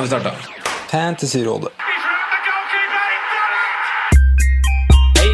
[0.00, 0.32] Har vi starte?
[0.90, 1.68] Fantasyrådet.
[5.18, 5.28] Hei,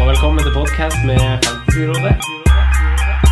[0.00, 2.12] og velkommen til podkast med Fantasyrådet.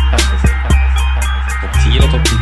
[0.09, 1.53] Fantasy, fantasy, fantasy.
[1.61, 2.33] Topp 10 og topp 10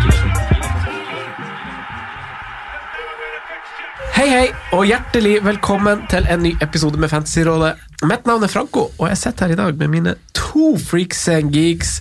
[4.15, 7.73] Hei, hei, og hjertelig velkommen til en ny episode med Fantasyrådet.
[8.07, 11.51] Mitt navn er Franco, og jeg sitter her i dag med mine to freaks and
[11.51, 11.99] geeks.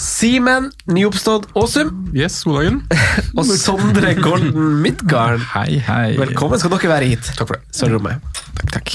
[0.00, 2.76] Simen, nyoppstått Åsum, Yes, god dagen.
[3.38, 5.42] og Sondre Golden Midgarden.
[5.52, 6.14] Hei, hei.
[6.16, 7.28] Velkommen skal dere være hit.
[7.36, 7.68] Takk for det.
[7.76, 8.38] Sølvrommet.
[8.62, 8.94] Takk, takk.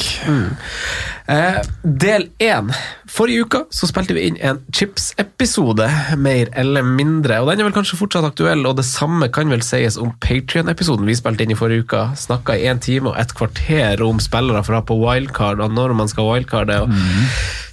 [1.30, 2.72] Eh, del én.
[3.09, 5.86] Forrige uke så spilte vi inn en Chips-episode,
[6.17, 7.38] mer eller mindre.
[7.44, 11.06] Og Den er vel kanskje fortsatt aktuell, og det samme kan vel sies om Patrion-episoden
[11.06, 12.02] vi spilte inn i forrige uke.
[12.17, 16.09] Snakka i én time og et kvarter om spillere fra på wildcard og når man
[16.09, 16.81] skal wildcarde.
[16.81, 16.98] Og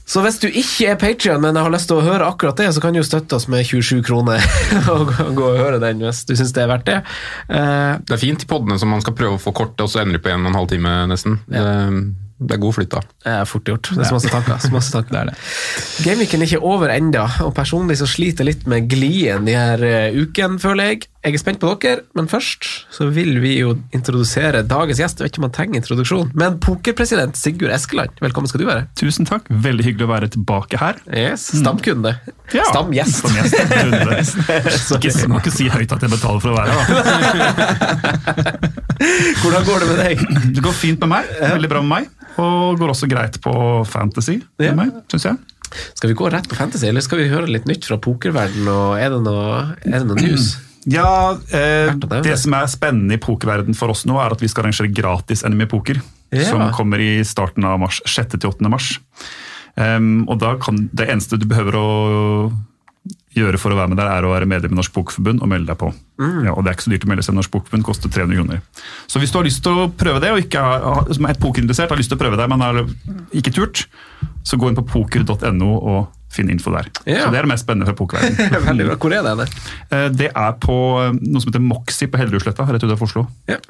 [0.07, 2.83] Så hvis du ikke er Patrion, men har lyst til å høre akkurat det, så
[2.83, 4.43] kan du jo støtte oss med 27 kroner
[4.93, 6.99] og gå og høre den hvis du syns det er verdt det.
[7.47, 10.03] Uh, Det er fint i podene som man skal prøve å få korte, og så
[10.03, 11.39] ender de på en og en halv time nesten.
[11.47, 11.63] Det,
[12.43, 13.05] det er god flytt, da.
[13.23, 13.93] Det er fort gjort.
[13.95, 14.59] Det er så masse tanker.
[14.67, 15.15] Så masse tanker.
[15.15, 15.39] Det er det.
[16.09, 19.87] Gameweeken er ikke over enda, og personlig så sliter jeg litt med glien de her
[19.87, 21.07] uh, ukene, føler jeg.
[21.23, 25.21] Jeg er spent på dere, men først så vil vi jo introdusere dagens gjest.
[25.21, 28.89] Jeg vet ikke om han trenger introduksjon, men pokerpresident Sigurd Eskeland, velkommen skal du være.
[28.99, 29.47] Tusen takk.
[29.47, 30.99] Veldig hyggelig å være tilbake her.
[31.15, 32.17] Yes, Stamkunde.
[32.51, 32.65] Ja.
[32.73, 33.21] Stamgjest.
[33.23, 34.35] Stamgjest.
[34.99, 36.91] Ikke, må ikke si høyt at jeg betaler for å være her.
[36.91, 38.51] da.
[39.45, 40.27] Hvordan går det med deg?
[40.59, 41.31] Det går fint med meg.
[41.39, 42.11] Veldig bra med meg.
[42.43, 43.55] Og går også greit på
[43.87, 44.73] fantasy Ja.
[44.75, 45.39] med meg, syns jeg.
[45.95, 48.99] Skal vi gå rett på fantasy, eller skal vi høre litt nytt fra pokerverdenen?
[48.99, 49.49] Er det noe,
[49.87, 50.51] er det noe news?
[50.91, 51.93] Ja, eh.
[52.25, 55.45] Det som er spennende i pokerverden for oss nå, er at vi skal arrangere gratis
[55.47, 56.01] NMI Poker.
[56.33, 56.49] Ja.
[56.49, 58.01] Som kommer i starten av mars.
[58.09, 58.39] 6.
[58.39, 58.71] til 8.
[58.73, 58.97] mars.
[59.75, 61.89] Um, og da kan Det eneste du behøver å
[63.33, 65.71] gjøre for å være med der, er å være medlem i Norsk Pokerforbund og melde
[65.73, 65.89] deg på.
[66.21, 66.43] Mm.
[66.47, 68.39] Ja, og Det er ikke så dyrt å melde seg i Norsk Pokerforbund, koster 300
[68.39, 68.61] kroner.
[69.09, 71.95] Så hvis du har lyst til å prøve det, og ikke har, som er pokerinteressert,
[71.95, 72.83] har lyst til å prøve det, men har
[73.41, 73.87] ikke turt,
[74.45, 76.89] så gå inn på poker.no og finn info der.
[77.05, 77.25] Ja.
[77.27, 78.65] Så Det er det mest spennende fra pokerverdenen.
[78.71, 78.97] Veldig bra.
[79.03, 79.35] Hvor er det?
[79.35, 79.49] henne?
[79.93, 83.27] Eh, Det er på eh, noe som heter Moxie på Hellerudsletta, rett utenfor Oslo.
[83.51, 83.61] Ja.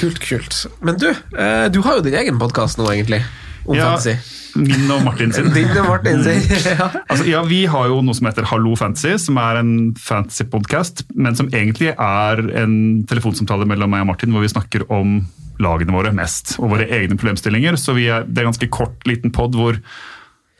[0.00, 0.60] Kult, kult.
[0.84, 3.22] Men du, eh, du har jo din egen podkast nå, egentlig.
[3.64, 4.16] Om Ja, fantasy.
[4.58, 5.46] Min og Martin sin.
[5.56, 6.42] Din og Martin sin.
[6.76, 6.88] ja.
[7.08, 11.38] Altså, ja, Vi har jo noe som heter Hallo Fantasy, som er en fantasy-podkast, men
[11.38, 12.74] som egentlig er en
[13.08, 15.22] telefonsamtale mellom meg og Martin, hvor vi snakker om
[15.62, 17.76] lagene våre mest, og våre egne problemstillinger.
[17.80, 19.78] Så vi er, det er en ganske kort, liten pod hvor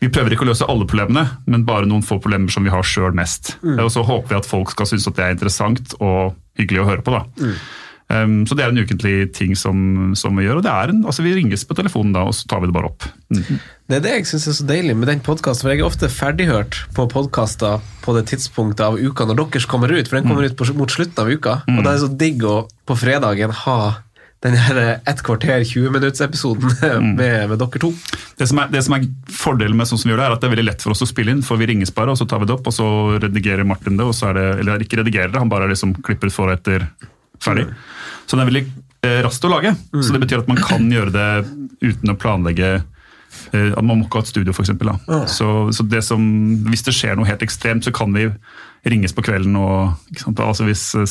[0.02, 2.82] vi prøver ikke å løse alle problemene, men bare noen få problemer som vi har
[2.86, 3.54] sjøl mest.
[3.62, 6.88] Og så håper vi at folk skal synes at det er interessant og hyggelig å
[6.88, 7.14] høre på.
[7.14, 7.52] da.
[8.12, 10.58] Um, så det er en ukentlig ting som, som vi gjør.
[10.60, 12.74] og det er en, altså Vi ringes på telefonen da, og så tar vi det
[12.76, 13.06] bare opp.
[13.32, 13.62] Mm.
[13.88, 16.10] Det er det jeg syns er så deilig med den podkasten, for jeg er ofte
[16.12, 20.44] ferdighørt på podkaster på det tidspunktet av uka når deres kommer ut, for den kommer
[20.44, 21.58] ut på, mot slutten av uka.
[21.70, 22.56] Og da er det så digg å
[22.90, 23.78] på fredagen ha
[24.42, 26.72] den her ett kvarter 20-minutts-episoden
[27.16, 27.92] med, med dere to.
[28.38, 30.42] Det som, er, det som er fordelen med sånn som vi gjør det, er at
[30.42, 31.44] det er veldig lett for oss å spille inn.
[31.46, 32.86] For vi ringes bare, og så tar vi det opp, og så
[33.22, 34.08] redigerer Martin det.
[34.10, 36.88] det, Eller ikke redigerer det, han bare liksom klipper for etter
[37.42, 37.68] ferdig.
[38.26, 38.64] Så det er veldig
[39.06, 39.76] eh, raskt å lage.
[39.94, 41.28] Så det betyr at man kan gjøre det
[41.82, 44.74] uten å planlegge eh, at Man må ikke ha et studio, f.eks.
[45.38, 46.22] Så, så det som,
[46.66, 48.26] hvis det skjer noe helt ekstremt, så kan vi
[48.90, 49.54] ringes på kvelden.
[49.54, 50.02] og?
[50.34, 51.06] Altså Hvis eh,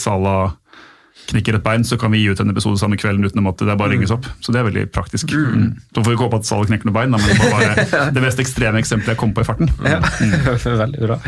[1.29, 3.67] Knikker et bein, så kan vi gi ut en episode samme kvelden uten å måtte
[3.67, 4.25] det er bare ringes opp.
[4.43, 5.31] Så det er veldig praktisk.
[5.31, 5.77] Mm.
[5.93, 8.09] Så får vi ikke håpe at Salah knekker noen bein, da, men det var bare
[8.15, 9.71] det mest ekstreme eksempelet jeg kom på i farten.
[9.85, 10.01] Ja.
[10.81, 11.21] Veldig bra.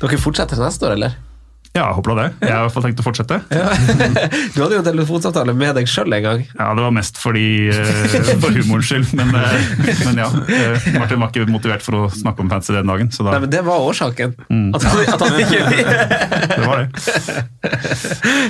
[0.00, 1.18] Dere fortsetter neste år, eller?
[1.72, 2.24] Ja, jeg håper da det.
[2.44, 3.36] Jeg har i hvert fall tenkt å fortsette.
[4.52, 6.42] Du hadde jo telefonsamtale med deg sjøl en gang.
[6.58, 9.70] Ja, Det var mest fordi, eh, for humorens skyld, men, eh,
[10.04, 10.26] men ja.
[10.52, 13.40] eh, Martin var ikke motivert for å snakke om fancy den dagen, så da Nei,
[13.46, 14.34] men Det var årsaken.
[14.52, 14.68] Mm.
[14.76, 15.64] At, han, at han ikke
[16.52, 16.86] det var det.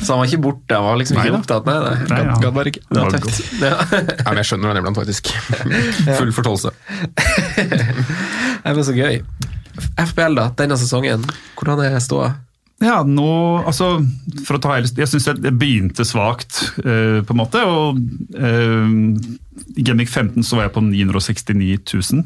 [0.03, 1.43] Så han var ikke borte, han var liksom Nei ikke da.
[1.45, 1.71] opptatt.
[1.71, 1.97] Nei, nei.
[2.11, 2.37] Nei, ja.
[2.43, 2.83] Gadd bare ikke.
[2.91, 3.43] Det var Det var tøft.
[3.63, 3.75] Ja.
[4.03, 5.31] Ja, men jeg skjønner den iblant, faktisk.
[6.19, 6.75] Full forståelse.
[8.67, 9.23] Nei, men så gøy.
[10.11, 10.51] FBL, da.
[10.59, 11.23] Denne sesongen.
[11.59, 12.33] Hvordan er ståa?
[12.83, 13.29] Ja, nå,
[13.63, 13.93] altså,
[14.47, 17.63] for å ta hele, Jeg syns det begynte svakt, uh, på en måte.
[17.63, 18.01] og
[18.35, 18.91] uh,
[19.79, 22.25] I Genvik 15 så var jeg på 969 000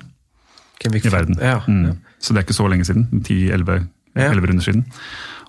[0.86, 1.38] i verden.
[1.40, 1.60] Ja.
[1.68, 1.98] Mm.
[2.20, 3.06] Så det er ikke så lenge siden.
[3.24, 3.86] 10-11
[4.16, 4.30] Ja.
[4.32, 4.84] runder siden.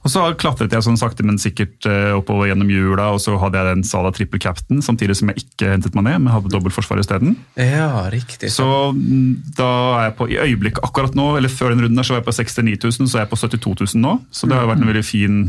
[0.05, 3.59] Og så klatret jeg sånn sakte, men sikkert eh, oppover gjennom jula, og så hadde
[3.59, 7.01] jeg den Sala triple captain, samtidig som jeg ikke hentet meg ned, men hadde dobbeltforsvar
[7.01, 7.35] isteden.
[7.59, 8.51] ja, riktig.
[8.53, 12.07] Så mm, da er jeg på, i øyeblikket akkurat nå, eller før den runden der,
[12.07, 14.13] så var jeg på 69 000, så er jeg på 72 000 nå.
[14.31, 15.41] Så det har jo vært en veldig fin,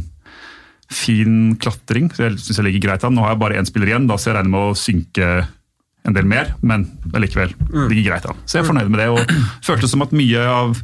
[0.88, 2.10] fin klatring.
[2.14, 3.14] så Jeg synes jeg ligger greit an.
[3.14, 5.30] Nå har jeg bare én spiller igjen, da så jeg regner med å synke
[6.06, 7.50] en del mer, men allikevel
[7.90, 8.38] gikk greit an.
[8.48, 9.08] Så jeg er fornøyd med det.
[9.12, 9.32] og
[9.66, 10.76] følte som at mye av,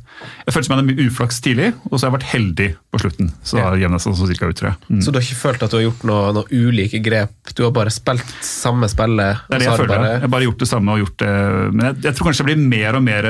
[0.45, 3.01] Jeg følte som jeg hadde mye uflaks tidlig, og så har jeg vært heldig på
[3.01, 3.31] slutten.
[3.47, 4.79] Så da det seg sånn cirka ut, tror jeg.
[4.91, 5.01] Mm.
[5.07, 7.55] Så du har ikke følt at du har gjort noen noe ulike grep?
[7.57, 9.45] Du har bare spilt samme spillet?
[9.49, 9.95] Det er det jeg føler.
[9.95, 11.33] bare- Jeg har bare gjort det samme og gjort det
[11.73, 13.25] Men jeg, jeg tror kanskje det blir mer og mer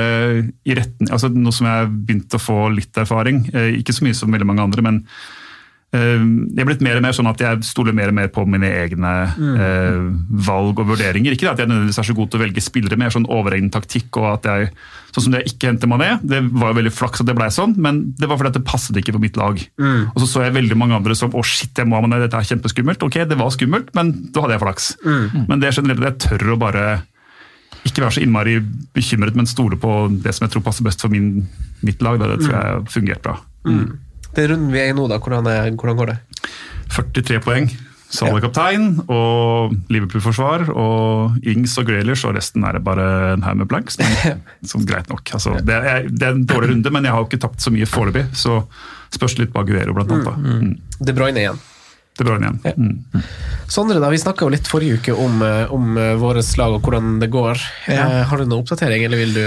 [0.65, 4.03] i retten altså Nå som jeg har begynt å få litt erfaring, eh, ikke så
[4.05, 5.44] mye som veldig mange andre, men eh,
[5.95, 8.67] jeg er blitt mer og mer sånn at jeg stoler mer og mer på mine
[8.67, 9.11] egne
[9.63, 9.99] eh,
[10.47, 11.31] valg og vurderinger.
[11.31, 14.17] Ikke at jeg nødvendigvis er så god til å velge spillere, mer sånn overegen taktikk.
[14.19, 14.71] og at jeg,
[15.15, 17.47] Sånn som det jeg ikke henter Mané, det var jo veldig flaks at det ble
[17.47, 19.61] sånn, men det var fordi at det passet ikke på mitt lag.
[20.11, 22.35] Og så så jeg veldig mange andre som å shit, jeg må ha Mané, dette
[22.35, 22.99] er kjempeskummelt.
[23.07, 24.89] Ok, det var skummelt, men da hadde jeg flaks.
[25.47, 26.85] Men det er generelt at jeg tør å bare
[27.85, 28.57] ikke være så innmari
[28.97, 31.45] bekymret, men stole på det som jeg tror passer best for min,
[31.85, 32.19] mitt lag.
[32.19, 33.37] Det, Det tror jeg har fungert bra.
[34.35, 36.17] Den runden vi er i nå, da, hvordan, er, hvordan går det?
[36.95, 37.69] 43 poeng.
[38.15, 43.59] Salah kaptein og Liverpool-forsvar og Ings og Graylish, og resten er det bare en haug
[43.63, 43.97] med blanks.
[43.99, 45.33] Men sånn greit nok.
[45.35, 47.73] Altså, det, er, det er en dårlig runde, men jeg har jo ikke tapt så
[47.75, 48.27] mye foreløpig.
[48.37, 48.61] Så
[49.15, 50.29] spørs litt på Aguero, blant annet.
[50.29, 50.35] Da.
[50.37, 50.99] Mm.
[51.09, 51.63] De Bruyne igjen.
[52.15, 52.59] Det er bra igjen.
[52.79, 53.23] Mm.
[53.67, 56.87] Sondre, da, vi snakka jo litt forrige uke om, eh, om eh, våre lag og
[56.87, 57.59] hvordan det går.
[57.91, 58.05] Ja.
[58.05, 59.43] Eh, Har du noen oppdatering, eller vil du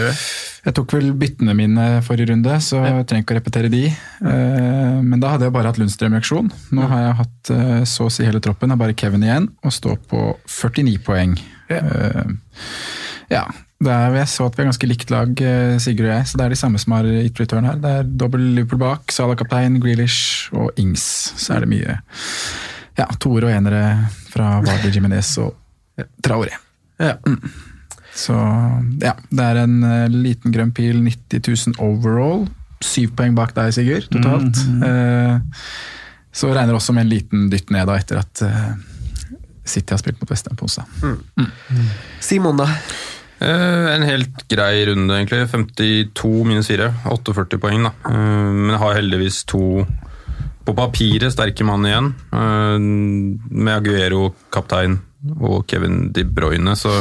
[0.69, 3.87] Jeg tok vel byttene mine forrige runde, så jeg trenger ikke å repetere de.
[3.89, 6.51] Eh, Men da hadde jeg bare hatt Lundstrøm i aksjon.
[6.77, 8.75] Nå har jeg hatt eh, så å si hele troppen.
[8.75, 11.39] Er bare Kevin igjen, og står på 49 poeng.
[11.73, 11.81] Ja.
[13.33, 13.47] Ja.
[13.79, 16.39] Det er, jeg så at vi har ganske likt lag, eh, Sigurd og jeg, så
[16.41, 17.79] det er de samme som har gitt return her.
[17.81, 21.05] Det er dobbel Liverpool bak, Salah kaptein, Grealish og Ings.
[21.39, 21.97] Så er det mye
[22.99, 23.85] ja, toere og enere
[24.29, 25.55] fra Vardy, Jimenez og
[26.27, 26.59] Traore.
[26.99, 27.15] Ja.
[28.19, 28.35] Så
[29.03, 31.45] ja, det er en eh, liten grønn pil, 90
[31.79, 32.49] 000 overall.
[32.83, 34.59] Syv poeng bak deg, Sigurd, totalt.
[34.87, 35.37] Eh,
[36.39, 38.73] så regner også med en liten dytt ned da, etter at eh,
[39.69, 40.89] City har spilt mot Westham på onsdag.
[42.25, 42.69] Simon, da?
[43.39, 45.45] Uh, en helt grei runde, egentlig.
[45.53, 46.89] 52 minus 4.
[47.07, 47.93] 48 poeng, da.
[48.09, 49.63] Uh, men jeg har heldigvis to
[50.67, 52.11] på papiret sterke mann igjen.
[52.33, 54.99] Uh, med Aguero kaptein
[55.41, 56.77] og Kevin De Bruyne.
[56.79, 56.93] Så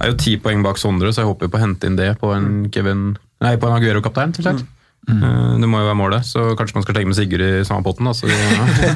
[0.00, 2.30] er jo ti poeng bak Sondre, så jeg håper på å hente inn det på
[2.36, 4.62] en Kevin Nei, på en Aguero-kaptein, til sagt.
[5.10, 7.84] Eh, Det må jo være målet, så kanskje man skal legge med Sigurd i samme
[7.84, 8.06] potten.
[8.08, 8.36] Da, så vi,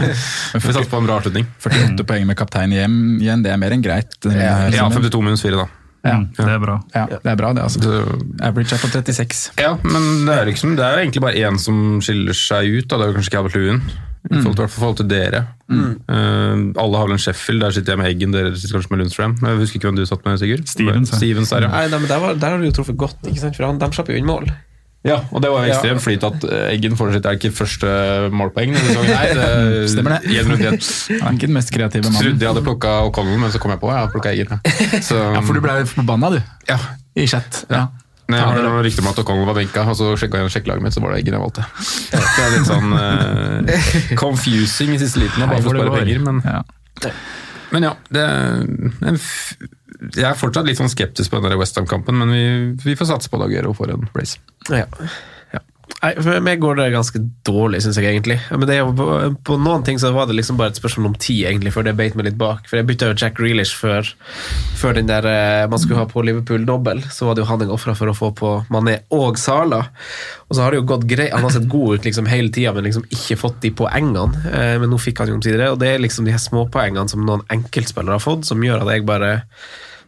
[0.54, 1.44] vi satser på en bra avslutning.
[1.60, 4.16] 48 poeng med kaptein hjem igjen, det er mer enn greit.
[4.24, 5.66] Ja, 52 minus 4, da.
[6.06, 6.14] Ja.
[6.38, 6.78] Det er bra.
[6.94, 7.64] Ja, det er bra, det.
[7.66, 7.80] altså.
[8.46, 9.40] Average er på 36.
[9.60, 12.86] Ja, men det er, liksom, det er jo egentlig bare én som skiller seg ut.
[12.88, 12.96] Da.
[13.00, 13.82] Det er jo kanskje Calvert Lewin.
[14.28, 15.42] I forhold til, i forhold til dere.
[15.72, 19.02] Eh, alle har vel en Sheffield, der sitter jeg med Eggen, dere sitter kanskje med
[19.02, 19.36] Lundstrøm.
[19.42, 20.64] Jeg husker ikke hvem du satt med, Sigurd?
[20.68, 21.20] Stevens, ja.
[21.20, 21.68] Stevens der, ja.
[21.72, 23.56] Nei, nei, men der, var, der har du jo truffet godt, ikke sant?
[23.56, 24.48] for han, de slapp jo inn mål.
[25.08, 25.20] ja.
[25.32, 27.92] Og det var jo ekstremt flyt at eh, Eggen får sitt er ikke første
[28.34, 28.74] målpoeng.
[28.74, 29.46] Nei, det,
[29.94, 30.34] Stemmer det.
[30.34, 32.20] Han er ikke den mest kreative mannen.
[32.20, 34.52] Trodde jeg hadde plukka O'Connell, men så kom jeg på Jeg hadde plukka Eggen.
[34.58, 35.00] Ja.
[35.04, 36.40] Så, Ja, For du ble forbanna, du.
[36.68, 36.78] ja.
[37.18, 37.64] I chat.
[37.72, 37.86] Ja.
[38.28, 40.92] Nei, jeg hørte rykter om at O'Connell var benka, og så sjekka jeg sjekkelaget mitt,
[40.92, 41.64] så var det Eggen jeg valgte.
[42.12, 46.42] Det er litt sånn uh, confusing i siste liten, bare for å spare penger, men
[46.44, 46.62] Ja.
[47.68, 48.22] Men ja, det,
[50.16, 52.44] jeg er fortsatt litt sånn skeptisk på den Westham-kampen, men vi,
[52.80, 54.40] vi får satse på Daguero for en place.
[54.72, 54.86] Ja.
[55.98, 58.36] Nei, for meg går det ganske dårlig, syns jeg egentlig.
[58.52, 59.06] Men det på,
[59.48, 61.96] på noen ting så var det liksom bare et spørsmål om tid, egentlig, før det
[61.98, 62.68] beit meg litt bak.
[62.70, 64.06] For jeg bytta jo Jack Grealish før,
[64.78, 67.02] før den der eh, man skulle ha på Liverpool-dobbel.
[67.10, 69.82] Så var det jo han jeg ofra for å få på Mané og Sala.
[70.46, 71.34] Og så har det jo gått greit.
[71.34, 74.46] Han har sett god ut liksom hele tida, men liksom ikke fått de poengene.
[74.52, 77.10] Eh, men nå fikk han jo omsider det, og det er liksom de her småpoengene
[77.10, 79.40] som noen enkeltspillere har fått, som gjør at jeg bare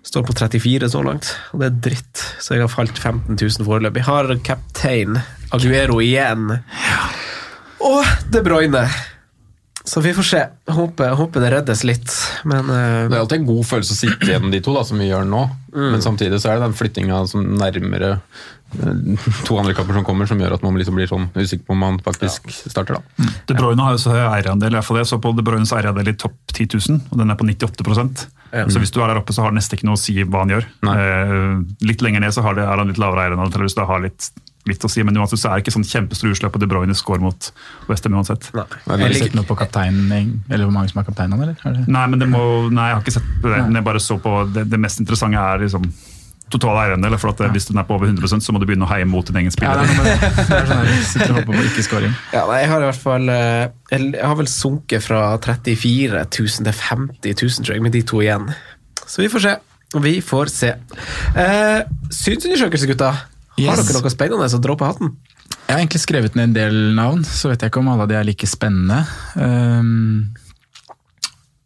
[0.02, 2.24] Står på 34 så langt, og det er dritt.
[2.40, 4.06] Så jeg har falt 15 000 foreløpig.
[4.06, 5.18] Har kaptein
[5.52, 6.56] Aguero igjen.
[7.84, 8.86] Og De Bruyne.
[9.84, 10.40] Så vi får se.
[10.70, 12.12] Håper, håper det reddes litt,
[12.44, 13.08] men uh...
[13.08, 15.24] Det er alltid en god følelse å sitte igjen de to, da, som vi gjør
[15.28, 15.40] nå.
[15.72, 15.86] Mm.
[15.94, 18.18] Men samtidig så er det den flyttinga som nærmere
[19.46, 21.80] to andre kamper som kommer, som gjør at man liksom blir sånn usikker på om
[21.82, 22.98] man faktisk starter.
[23.00, 23.30] da.
[23.48, 24.70] De Bruyne har jo så høy eierandel.
[24.72, 27.30] i hvert fall Jeg så på De Bruynes eierandel i topp 10 000, og den
[27.34, 28.66] er på 98 Ja.
[28.68, 30.44] Så hvis du er der oppe, så har det nesten ikke noe å si hva
[30.44, 30.64] han gjør.
[30.90, 34.02] Eh, litt lenger ned så har det, er han litt lavere eierandel, hvis det har
[34.02, 34.30] litt,
[34.66, 36.94] litt å si, men uansett så er det ikke sånn kjempestor utslag på De Bruyne
[36.98, 37.50] score mot
[37.88, 38.50] Westham uansett.
[38.54, 38.66] Har
[38.98, 41.54] du sett noe på kapteinen, eller hvor mange som er kapteinen, eller?
[41.62, 41.86] Er det?
[41.90, 42.42] Nei, men det må,
[42.74, 43.62] nei, jeg har ikke sett på det.
[43.68, 45.86] Men jeg bare så på det, det mest interessante er liksom
[46.50, 47.16] total eierandel.
[47.20, 49.26] For at Hvis den er på over 100% så må du begynne å heie mot
[49.26, 49.80] din egen spiller.
[49.80, 50.18] Ja, det.
[50.36, 52.14] Det er sånn her, sitter og håper på ikke-scoring.
[52.34, 53.64] Ja, jeg har i hvert fall eh,
[53.94, 58.02] Jeg jeg har vel sunket fra 34 000 til 50 000, tror jeg, med de
[58.06, 58.50] to igjen.
[59.06, 59.56] Så vi får se.
[60.04, 60.74] Vi får se.
[61.34, 61.80] Eh,
[62.14, 63.10] synsundersøkelse, gutta.
[63.10, 63.26] Har
[63.60, 63.80] Yes.
[63.90, 65.10] dere noe spennende å dra på hatten?
[65.66, 68.08] Jeg har egentlig skrevet ned en del navn, så vet jeg ikke om alle av
[68.10, 69.02] de er like spennende.
[69.36, 70.30] Um,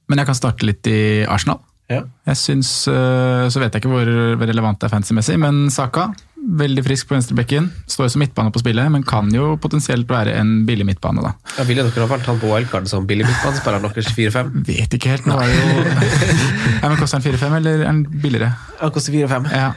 [0.09, 0.99] men jeg kan starte litt i
[1.31, 1.61] Arsenal.
[1.91, 2.01] Ja.
[2.27, 4.09] Jeg syns, øh, Så vet jeg ikke hvor
[4.41, 6.07] relevant det er fantasy-messig, men Saka,
[6.45, 7.69] veldig frisk på venstrebekken.
[7.89, 11.35] Står som midtbane på spillet, men kan jo potensielt være en billig midtbane, da.
[11.59, 14.53] Ja, ville dere ha valgt han på wildcard som billig midtbanespiller deres 4-5?
[14.69, 15.29] Vet ikke helt.
[15.29, 15.85] Nå er det jo
[16.83, 18.53] ja, men Koster han 4-5, eller er han billigere?
[18.81, 19.51] Han koster 4-5.
[19.53, 19.71] Ja.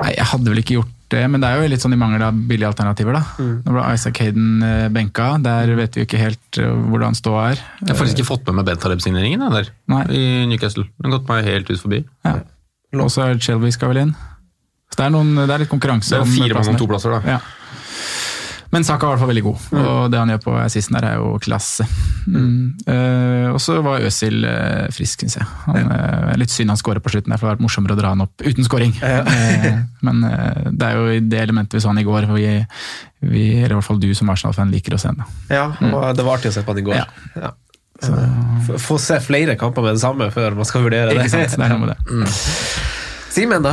[0.00, 2.24] Nei, jeg hadde vel ikke gjort det, men det er jo litt sånn i mangel
[2.26, 3.22] av billige alternativer, da.
[3.38, 3.54] Mm.
[3.66, 7.62] Nå ble Isaac Hayden øh, benka, der vet vi ikke helt øh, hvordan ståa er.
[7.82, 10.02] Jeg har faktisk ikke fått med meg Bentaleb-signeringen der Nei.
[10.10, 10.88] i Newcastle.
[10.98, 12.02] Den har gått meg helt ut forbi.
[12.26, 12.38] Ja.
[13.00, 14.14] Og så er Shelby skal vel inn.
[14.92, 16.12] Så det er, noen, det er litt konkurranse.
[16.12, 17.38] Det er om fire mann om to plasser, da.
[17.38, 17.40] Ja.
[18.72, 21.04] Men Saka er i hvert fall veldig god, og det han gjør på assisten der
[21.10, 21.84] er jo klasse.
[22.24, 22.70] Mm.
[22.86, 25.48] Uh, og så var Øzil uh, frisk, syns jeg.
[25.66, 28.24] Han, uh, litt synd han skårer på slutten, det hadde vært morsommere å dra han
[28.24, 28.94] opp uten skåring.
[29.02, 29.66] Eh,
[30.02, 32.48] men eh, det er jo det elementet vi så han i går, hvor vi,
[33.28, 35.20] vi eller i hvert fall du som Arsenal-fan liker å se han.
[35.52, 36.98] Ja, og det var artig å se på han i går.
[37.36, 37.52] Ja.
[38.66, 41.20] Få- Få se flere kamper med det samme før man skal vurdere det.
[41.22, 41.54] Ikke sant?
[41.60, 41.98] Det er noe med det.
[43.32, 43.34] Mm.
[43.34, 43.72] Simen, da?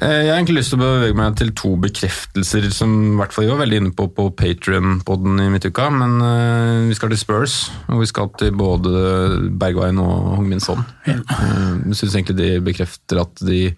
[0.00, 3.32] Eh, Jeg har egentlig lyst til å bevege meg til to bekreftelser som i hvert
[3.34, 5.88] fall vi var veldig inne på på Patrion-podden i midtuka.
[5.90, 7.56] Men uh, vi skal til Spurs,
[7.88, 10.84] og vi skal til både Bergwijn og Hongmin Son.
[11.06, 13.72] Eh, Jeg syns egentlig de bekrefter at de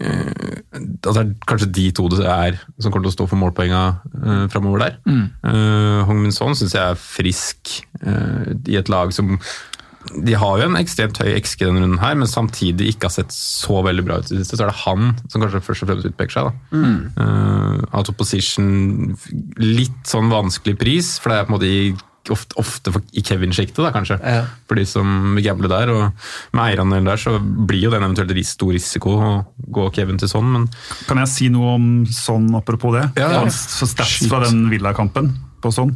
[0.00, 3.40] uh, At det er kanskje de to det er som kommer til å stå for
[3.40, 3.82] målpoenga
[4.24, 4.96] uh, framover der.
[5.04, 5.26] Mm.
[5.44, 9.34] Uh, Hongmin Son syns jeg er frisk i et lag som
[10.08, 13.34] de har jo en ekstremt høy XG denne runden, her, men samtidig ikke har sett
[13.34, 14.56] så veldig bra ut i det siste.
[14.56, 16.48] Så er det han som kanskje først og fremst utpeker seg.
[16.48, 16.84] da.
[17.20, 18.70] Uh, out of position,
[19.60, 21.82] litt sånn vanskelig pris, for det er på en måte i,
[22.32, 24.16] ofte, ofte for, i Kevin-sjiktet, da, kanskje.
[24.24, 24.46] Ja.
[24.70, 25.92] For de som vil gamble der.
[25.92, 29.34] Og med eierandelen der så blir jo det en eventuelt stor risiko å
[29.68, 30.66] gå Kevin til sånn, men
[31.10, 33.04] Kan jeg si noe om sånn apropos det?
[33.20, 33.44] Ja, ja.
[33.52, 35.92] Så stats fra den Villa-kampen på sånn.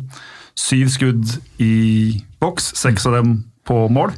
[0.60, 3.34] Syv skudd i boks, seks av dem
[3.66, 4.14] på mål.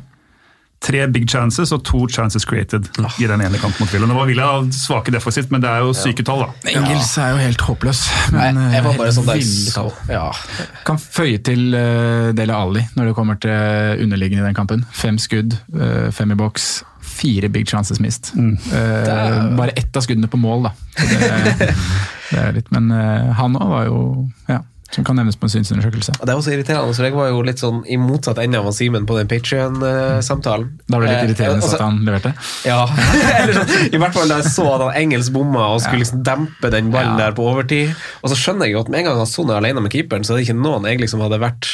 [0.87, 2.85] Tre big chances og to chances created
[3.19, 4.07] i den ene kampen mot Villa.
[4.07, 6.75] Nå var Villa svake defensivt, men det er jo syke tall, da.
[6.77, 8.03] Engels er jo helt håpløs.
[8.35, 9.91] Men, Nei, jeg var bare eh, sånn der ville tall.
[10.13, 10.27] Ja.
[10.87, 14.85] Kan føye til uh, Dele Alli når det kommer til underliggende i den kampen.
[14.95, 16.69] Fem skudd, eh, fem i boks,
[17.17, 18.35] fire big chances mist.
[18.37, 19.11] Eh,
[19.57, 20.77] bare ett av skuddene på mål, da.
[21.01, 21.73] Så det,
[22.31, 22.93] det er litt, men
[23.41, 24.01] han òg var jo
[24.53, 24.61] ja,
[24.97, 26.17] som kan nevnes på en synsundersøkelse.
[26.23, 29.07] Det er også irriterende, for jeg var jo litt sånn i motsatt ende av Simen
[29.09, 30.71] på den Patrion-samtalen.
[30.89, 32.33] Da ble det litt irriterende altså, at han leverte.
[32.67, 32.81] Ja,
[33.41, 36.25] eller sånn, I hvert fall da jeg så at han engelsk bomma og skulle liksom
[36.27, 37.27] dempe den ballen Ja.
[37.29, 37.93] der på overtid.
[38.23, 40.25] Og så skjønner jeg jo at med en gang han Son er alene med keeperen,
[40.27, 41.69] så er det ikke noen jeg liksom hadde vært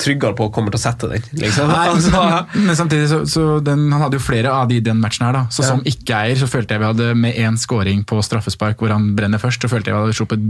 [0.00, 1.22] tryggere på kommer til å sette den.
[1.42, 1.68] Liksom.
[1.68, 2.22] Nei, Altså,
[2.56, 5.32] men samtidig så, så den, Han hadde jo flere av de i den matchen her.
[5.36, 5.68] da Så Ja.
[5.74, 9.38] Som ikke-eier så følte jeg vi hadde med én scoring på straffespark hvor han brenner
[9.42, 10.40] først, så følte jeg vi hadde sluppet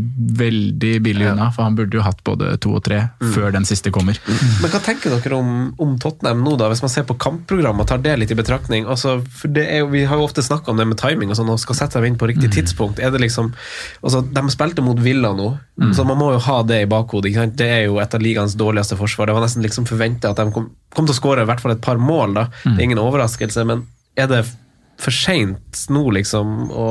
[0.41, 1.51] veldig billig unna.
[1.55, 3.33] For han burde jo hatt både to og tre Mm.
[3.35, 4.17] før den siste kommer.
[4.63, 7.89] Men hva tenker dere om, om Tottenham nå, da, hvis man ser på kampprogrammet og
[7.91, 8.87] tar det litt i betraktning?
[8.89, 11.51] Altså, for det jo, Vi har jo ofte snakka om det med timing og sånn,
[11.53, 13.01] og skal sette dem inn på riktig tidspunkt.
[13.03, 13.53] Er det liksom,
[14.03, 15.51] altså, De spilte mot Villa nå,
[15.97, 17.33] så man må jo ha det i bakhodet.
[17.57, 19.27] Det er jo et av ligaens dårligste forsvar.
[19.31, 21.75] Det var nesten liksom forventa at de kom, kom til å skåre i hvert fall
[21.77, 22.35] et par mål.
[22.37, 22.49] da.
[22.65, 23.87] Det er ingen overraskelse, men
[24.19, 24.45] er det
[25.01, 26.71] for seint nå, liksom?
[26.77, 26.87] å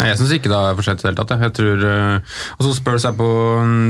[0.00, 1.34] Nei, Jeg syns ikke det er for sent i det hele tatt.
[1.38, 1.54] jeg.
[1.54, 1.84] Tror,
[2.58, 3.28] og så Spurs er på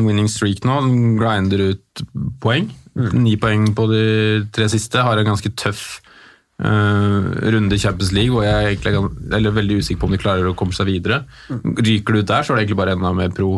[0.04, 0.76] winning streak nå.
[1.16, 2.02] Grinder ut
[2.42, 2.68] poeng.
[3.16, 4.02] Ni poeng på de
[4.52, 5.00] tre siste.
[5.00, 6.02] Har en ganske tøff
[6.62, 10.18] Uh, runde i Champions League, og jeg er egentlig eller veldig usikker på om de
[10.20, 11.24] klarer å komme seg videre.
[11.50, 13.56] Ryker du ut der, så er det egentlig bare enda mer pro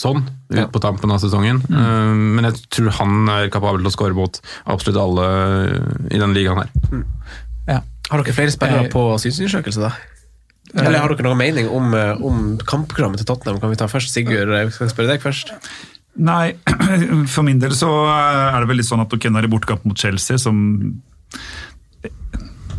[0.00, 0.66] sånn ut Ja.
[0.72, 1.60] på tampen av sesongen.
[1.68, 2.34] Mm.
[2.36, 5.26] men jeg tror han er kapabel til å skåre mot absolutt alle
[6.10, 7.04] i den ligaen her.
[7.68, 7.80] Ja.
[8.10, 9.92] Har dere flere spillere Eh, på synsundersøkelse, da?
[10.74, 13.60] Eller har dere noen mening om, eh, om kampprogrammet til Tottenham?
[13.60, 14.48] Kan vi ta først Sigurd?
[14.54, 15.52] Jeg skal spørre deg først.
[16.18, 16.54] Nei,
[17.34, 19.96] for min del så er det vel litt sånn at nå er det bortekamp mot
[19.98, 21.00] Chelsea som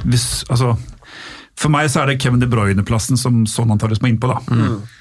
[0.05, 0.75] hvis, altså,
[1.55, 4.39] For meg så er det Kevin De Bruyne-plassen som sånn antakeligvis må innpå, da.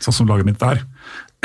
[0.04, 0.82] Sånn som laget mitt er.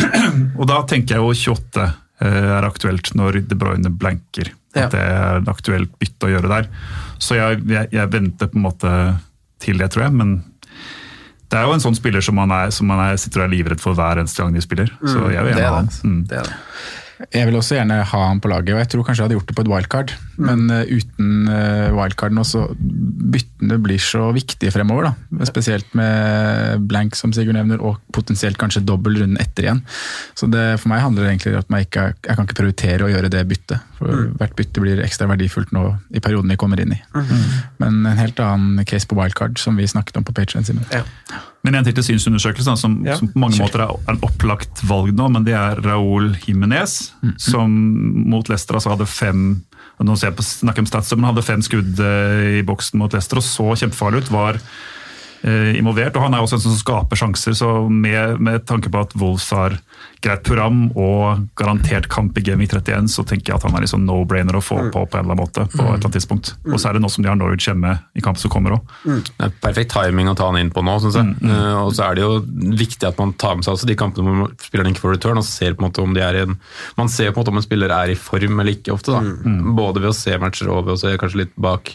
[0.59, 4.51] Og da tenker jeg jo 28 eh, er aktuelt når De Bruyne blanker.
[4.75, 4.87] Ja.
[4.87, 6.67] At det er et aktuelt bytte å gjøre der.
[7.21, 8.91] Så jeg, jeg, jeg venter på en måte
[9.63, 10.17] til det, tror jeg.
[10.19, 10.35] Men
[11.51, 13.55] det er jo en sånn spiller som man, er, som man er, sitter og er
[13.55, 14.91] livredd for hver eneste gang de spiller.
[15.05, 15.91] Så jeg vil gjerne er ha han.
[16.03, 16.21] Mm.
[16.29, 16.59] Det er det.
[17.31, 19.51] Jeg vil også gjerne ha han på laget, og jeg tror kanskje jeg hadde gjort
[19.51, 20.13] det på et wildcard.
[20.41, 22.65] Men uh, uten uh, wildcarden også,
[23.35, 25.09] byttene blir så viktige fremover.
[25.09, 25.47] da.
[25.47, 29.81] Spesielt med blank, som Sigurd nevner, og potensielt kanskje dobbel runde etter igjen.
[30.35, 33.07] Så det, for meg handler det egentlig om at jeg ikke, jeg kan ikke prioritere
[33.07, 33.89] å gjøre det byttet.
[33.95, 37.01] For hvert bytte blir ekstra verdifullt nå i perioden vi kommer inn i.
[37.79, 40.67] Men en helt annen case på wildcard, som vi snakket om på Patreon.
[40.67, 40.87] Simen.
[41.65, 43.65] Men en til til synsundersøkelsen, som, Ja, som på mange kjør.
[43.65, 47.71] måter er er en opplagt valg nå, men det er Raúl Jiménez, som
[48.29, 49.47] mot Leicester altså hadde fem
[50.03, 53.13] nå ser jeg på, snakker om stats, men hadde fem skudd eh, i boksen mot
[53.15, 54.31] Leicester og så kjempefarlig ut.
[54.33, 54.59] var
[55.77, 59.13] involvert, og Han er også en som skaper sjanser, så med, med tanke på at
[59.19, 59.75] Wolves har
[60.25, 64.05] greit program og garantert kamp i Gaming 31, så tenker jeg at han er liksom
[64.07, 65.65] no-brainer å få på på en eller annen måte.
[65.69, 66.53] på et eller annet tidspunkt.
[66.65, 68.95] Og så er det nå som de har Norwich hjemme i kamp som kommer òg.
[69.05, 71.35] Det er perfekt timing å ta han inn på nå, syns jeg.
[71.45, 72.39] Eh, og så er det jo
[72.81, 75.45] viktig at man tar med seg også de kampene hvor spilleren ikke får return, og
[75.45, 76.57] ser på en måte om de er i en
[76.97, 79.11] Man ser på en måte om en spiller er i form eller ikke ofte.
[79.13, 79.21] da.
[79.77, 81.93] Både ved å se matcher og ved å se kanskje litt bak,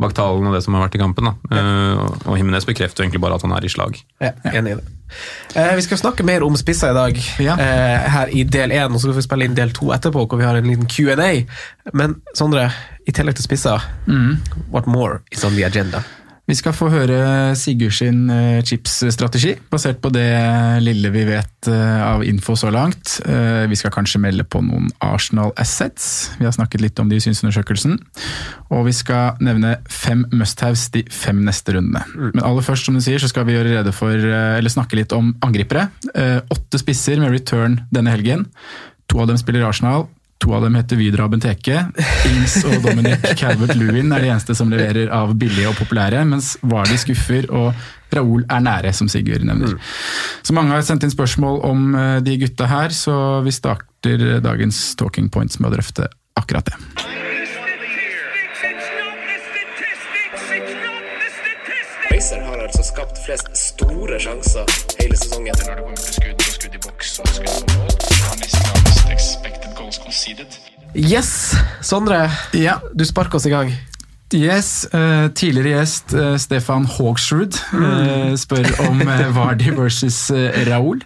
[0.00, 1.24] bak tallene og det som har vært i kampen.
[1.30, 1.34] da.
[1.56, 4.00] Eh, og- Jimenez bekrefter jo egentlig bare at han er i slag.
[4.20, 4.84] Ja, enig i det.
[5.56, 7.54] Eh, vi skal snakke mer om spisser i dag, Ja.
[7.58, 8.90] eh, her i del én.
[8.94, 11.46] Og så skal vi spille inn del to etterpå, hvor vi har en liten Q&A.
[11.92, 12.70] Men Sondre,
[13.06, 13.82] i tillegg til spisser,
[14.70, 16.02] what more is on the agenda?
[16.50, 17.16] Vi skal få høre
[17.54, 20.26] Sigurd sin eh, chipsstrategi, basert på det
[20.82, 23.20] lille vi vet eh, av info så langt.
[23.22, 26.32] Eh, Vi skal kanskje melde på noen Arsenal assets.
[26.40, 28.00] Vi har snakket litt om det i synsundersøkelsen.
[28.74, 32.02] Og vi skal nevne fem must-haves de fem neste rundene.
[32.18, 35.14] Men aller først, som du sier, så skal vi gjøre rede for, eller snakke litt
[35.14, 35.86] om angripere.
[36.50, 38.48] Åtte spisser med return denne helgen.
[39.06, 40.08] To av dem spiller Arsenal.
[40.40, 41.82] To av dem heter Vidra Benteke.
[42.30, 46.96] Ings og Dominic Calvert-Lewin er de eneste som leverer av billige og populære, mens Vardi
[47.00, 47.74] skuffer og
[48.16, 49.76] Raoul er nære, som Sigurd nevner.
[50.42, 54.80] Så mange har sendt inn spørsmål om eh, de gutta her, så vi starter dagens
[54.98, 56.08] talking points med å drøfte
[56.40, 56.80] akkurat det.
[62.10, 65.52] Racer har altså skapt flest store sjanser hele sesongen.
[65.66, 66.79] Når det kommer til skudd skudd i
[70.92, 72.30] Yes, Sondre.
[72.52, 72.82] Ja.
[72.92, 73.72] Du sparker oss i gang.
[74.30, 79.02] Yes, eh, Tidligere gjest eh, Stefan Hawksrud eh, spør om
[79.34, 80.18] Vardy versus
[80.68, 81.00] Raoul.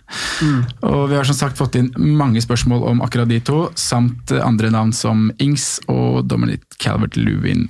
[0.85, 4.69] Og Vi har som sagt fått inn mange spørsmål om akkurat de to, samt andre
[4.75, 7.67] navn som Ings og Dominic Calvert-Lewin.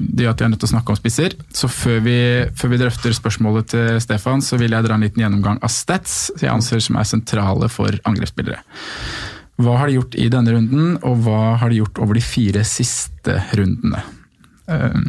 [0.00, 1.36] Det gjør at vi er nødt til å snakke om spisser.
[1.52, 2.16] Så før vi,
[2.56, 6.32] før vi drøfter spørsmålet til Stefan, så vil jeg dra en liten gjennomgang av stats
[6.40, 8.62] jeg anser som er sentrale for angrepsspillere.
[9.60, 12.64] Hva har de gjort i denne runden, og hva har de gjort over de fire
[12.66, 14.02] siste rundene?
[14.68, 15.00] Eh,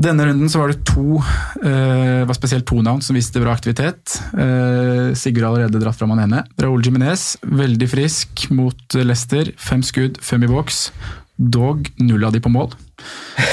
[0.00, 1.18] Denne runden så var det to,
[1.66, 4.14] eh, var spesielt to navn som viste bra aktivitet.
[4.32, 6.44] Eh, Sigurd har allerede dratt fram han ene.
[6.58, 9.52] Raúl Jiminez, veldig frisk mot Leicester.
[9.58, 10.90] Fem skudd, fem i boks.
[11.36, 12.72] Dog null av de på mål.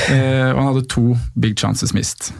[0.07, 2.31] Og han hadde to big chances mist.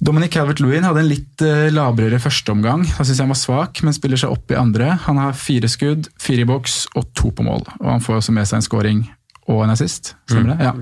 [0.00, 1.40] Dominic Calvert-Lewin hadde en litt
[1.72, 2.84] labrere førsteomgang.
[2.96, 4.92] Da syns jeg han var svak, men spiller seg opp i andre.
[5.06, 7.64] Han har fire skudd, fire i boks og to på mål.
[7.80, 9.06] Og han får også med seg en scoring
[9.46, 10.14] og en assist.
[10.28, 10.66] Stemmer det?
[10.66, 10.72] Ja.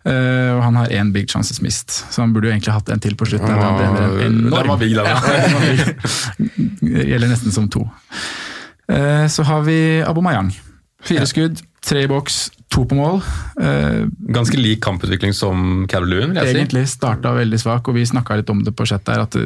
[0.00, 3.02] Uh, og han har én big chances mist, så han burde jo egentlig hatt en
[3.04, 3.52] til på slutten.
[3.52, 4.70] Ja, Han brenner en den enorm.
[4.72, 5.18] var big, den, ja.
[5.20, 7.04] Ja, den.
[7.10, 7.84] Gjelder nesten som to.
[8.90, 10.48] Uh, så har vi Abomayang.
[11.04, 13.20] Fire skudd, tre i boks, to på mål.
[13.60, 16.58] Uh, Ganske lik kamputvikling som Calvert vil jeg si.
[16.62, 19.36] egentlig starta veldig svak, og vi snakka litt om det på chat der, at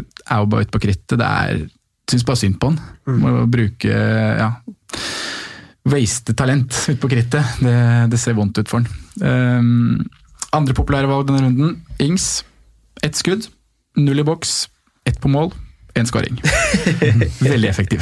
[0.51, 1.19] bare ute på krittet.
[1.19, 1.64] Det er
[2.05, 2.75] Syns bare synd på han.
[3.17, 4.51] Må bruke ja,
[5.85, 7.59] Waste talent ute på krittet.
[7.61, 7.77] Det,
[8.12, 8.88] det ser vondt ut for han.
[9.20, 10.07] Um,
[10.55, 11.83] andre populære valg denne runden.
[12.01, 12.44] Ings.
[13.05, 13.51] Ett skudd,
[14.01, 14.68] null i boks,
[15.05, 15.51] ett på mål,
[15.99, 16.40] én skåring.
[17.44, 18.01] Veldig effektiv.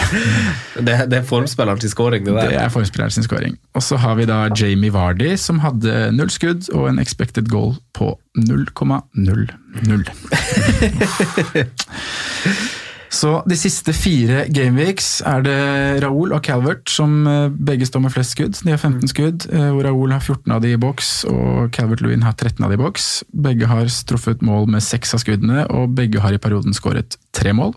[0.79, 2.53] Det, det er formspilleren til skåring, det der.
[2.53, 3.59] Det er formspilleren sin skåring.
[3.75, 7.75] Og så har vi da Jamie Vardy, som hadde null skudd og en expected goal
[7.99, 8.87] på 0,00.
[13.13, 15.57] Så de siste fire gameweeks er det
[16.01, 18.57] Raoul og Calvert som eh, begge står med flest skudd.
[18.65, 22.25] De har 15 skudd, eh, hvor Raoul har 14 av de i boks og Calvert-Lewin
[22.25, 23.09] har 13 av de i boks.
[23.45, 27.53] Begge har truffet mål med seks av skuddene, og begge har i perioden skåret tre
[27.57, 27.77] mål.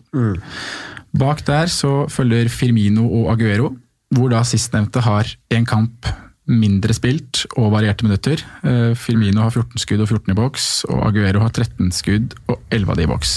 [1.16, 3.76] Bak der så følger Firmino og Aguero.
[4.16, 6.06] hvor da sistnevnte har én kamp
[6.46, 8.42] mindre spilt og varierte minutter.
[8.66, 12.60] Eh, Firmino har 14 skudd og 14 i boks, og Aguero har 13 skudd og
[12.70, 13.36] 11 av de i boks.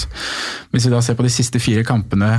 [0.73, 2.37] Hvis vi da ser på de siste fire kampene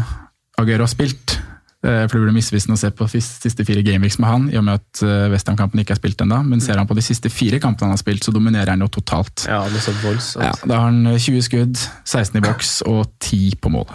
[0.61, 1.39] Aguero har spilt,
[1.83, 4.59] eh, for det blir misvisende å se på de siste fire gameweeks med han, i
[4.61, 7.33] og med at eh, Westham-kampen ikke er spilt ennå, men ser han på de siste
[7.35, 9.49] fire kampene han har spilt, så dominerer han jo totalt.
[9.51, 10.47] Ja, det er så voldsomt.
[10.47, 13.91] Ja, da har han 20 skudd, 16 i boks og 10 på mål.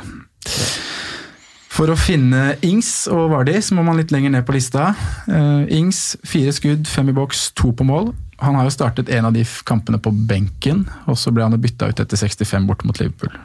[1.76, 4.94] For å finne Ings og Vardi, så må man litt lenger ned på lista.
[5.28, 8.14] Uh, Ings, fire skudd, fem i boks, to på mål.
[8.40, 11.90] Han har jo startet en av de kampene på benken, og så ble han bytta
[11.92, 13.36] ut etter 65 bort mot Liverpool.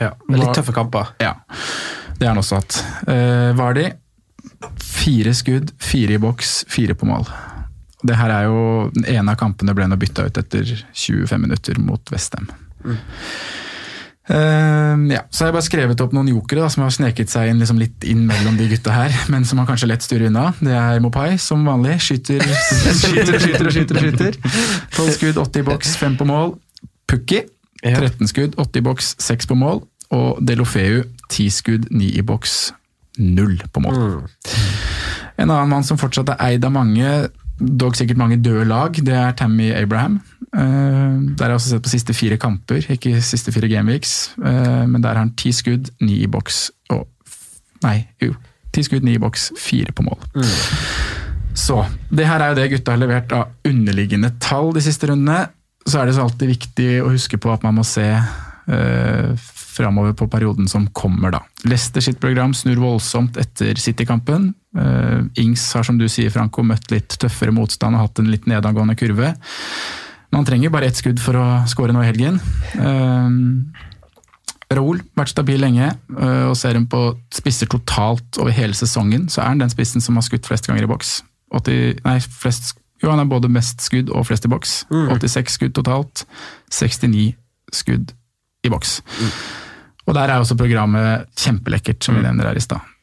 [0.00, 1.12] Ja, men Litt tøffe kamper.
[1.20, 1.34] Ja,
[2.16, 2.80] det har han også hatt.
[3.08, 3.90] Uh, Vardi,
[4.80, 7.28] fire skudd, fire i boks, fire på mål.
[8.06, 8.58] Det her er jo,
[8.96, 12.48] Den ene av kampene ble han bytta ut etter 25 minutter mot Westham.
[12.86, 13.00] Mm.
[14.26, 17.52] Uh, ja, så har jeg bare skrevet opp noen jokere da, som har sneket seg
[17.52, 20.48] inn liksom litt inn mellom de gutta her, men som man kanskje lett styrer unna.
[20.58, 21.98] Det er Mopai, som vanlig.
[22.02, 22.42] Skyter,
[23.00, 24.00] skyter, skyter skyter.
[24.02, 24.40] skyter.
[24.96, 26.56] 12 skudd, 80 i boks, 5 på mål.
[27.06, 27.44] Pukki,
[27.84, 29.84] 13 skudd, 80 i boks, 6 på mål.
[30.16, 32.56] Og Delofeu, 10 skudd, 9 i boks,
[33.18, 34.26] 0 på mål.
[35.36, 37.10] En annen mann som fortsatt er eid av mange,
[37.58, 40.20] dog sikkert mange døde lag, det er Tammy Abraham.
[40.56, 44.34] Uh, der har jeg også sett på siste fire kamper, ikke siste fire gameweeks.
[44.38, 47.06] Uh, men der har han ti skudd, ni i boks og
[47.84, 48.32] Nei, jo.
[48.72, 50.22] Ti skudd, ni i boks, fire på mål.
[50.32, 50.54] Mm.
[51.56, 55.50] Så det her er jo det gutta har levert av underliggende tall de siste rundene.
[55.86, 58.06] Så er det så alltid viktig å huske på at man må se
[58.70, 59.34] uh,
[59.76, 61.42] framover på perioden som kommer, da.
[61.68, 64.54] Leicester sitt program snur voldsomt etter City-kampen.
[64.78, 68.48] Eh, Ings har, som du sier, Franco, møtt litt tøffere motstand og hatt en litt
[68.48, 69.34] nedadgående kurve.
[70.34, 72.40] Man trenger bare ett skudd for å skåre nå i helgen.
[72.80, 73.84] Eh,
[74.76, 76.98] Raoul vært stabil lenge, uh, og ser hun på
[77.30, 80.88] spisser totalt over hele sesongen, så er han den spissen som har skutt flest ganger
[80.88, 81.20] i boks.
[81.54, 84.72] 80, nei, flest, jo, han er både mest skudd og flest i boks.
[84.90, 85.12] Mm.
[85.14, 86.24] 86 skudd totalt,
[86.74, 87.28] 69
[87.78, 88.10] skudd
[88.66, 89.00] i boks.
[89.20, 89.32] Mm.
[90.06, 92.28] Og der er også programmet kjempelekkert, som vi mm.
[92.30, 92.94] nevner her i stad.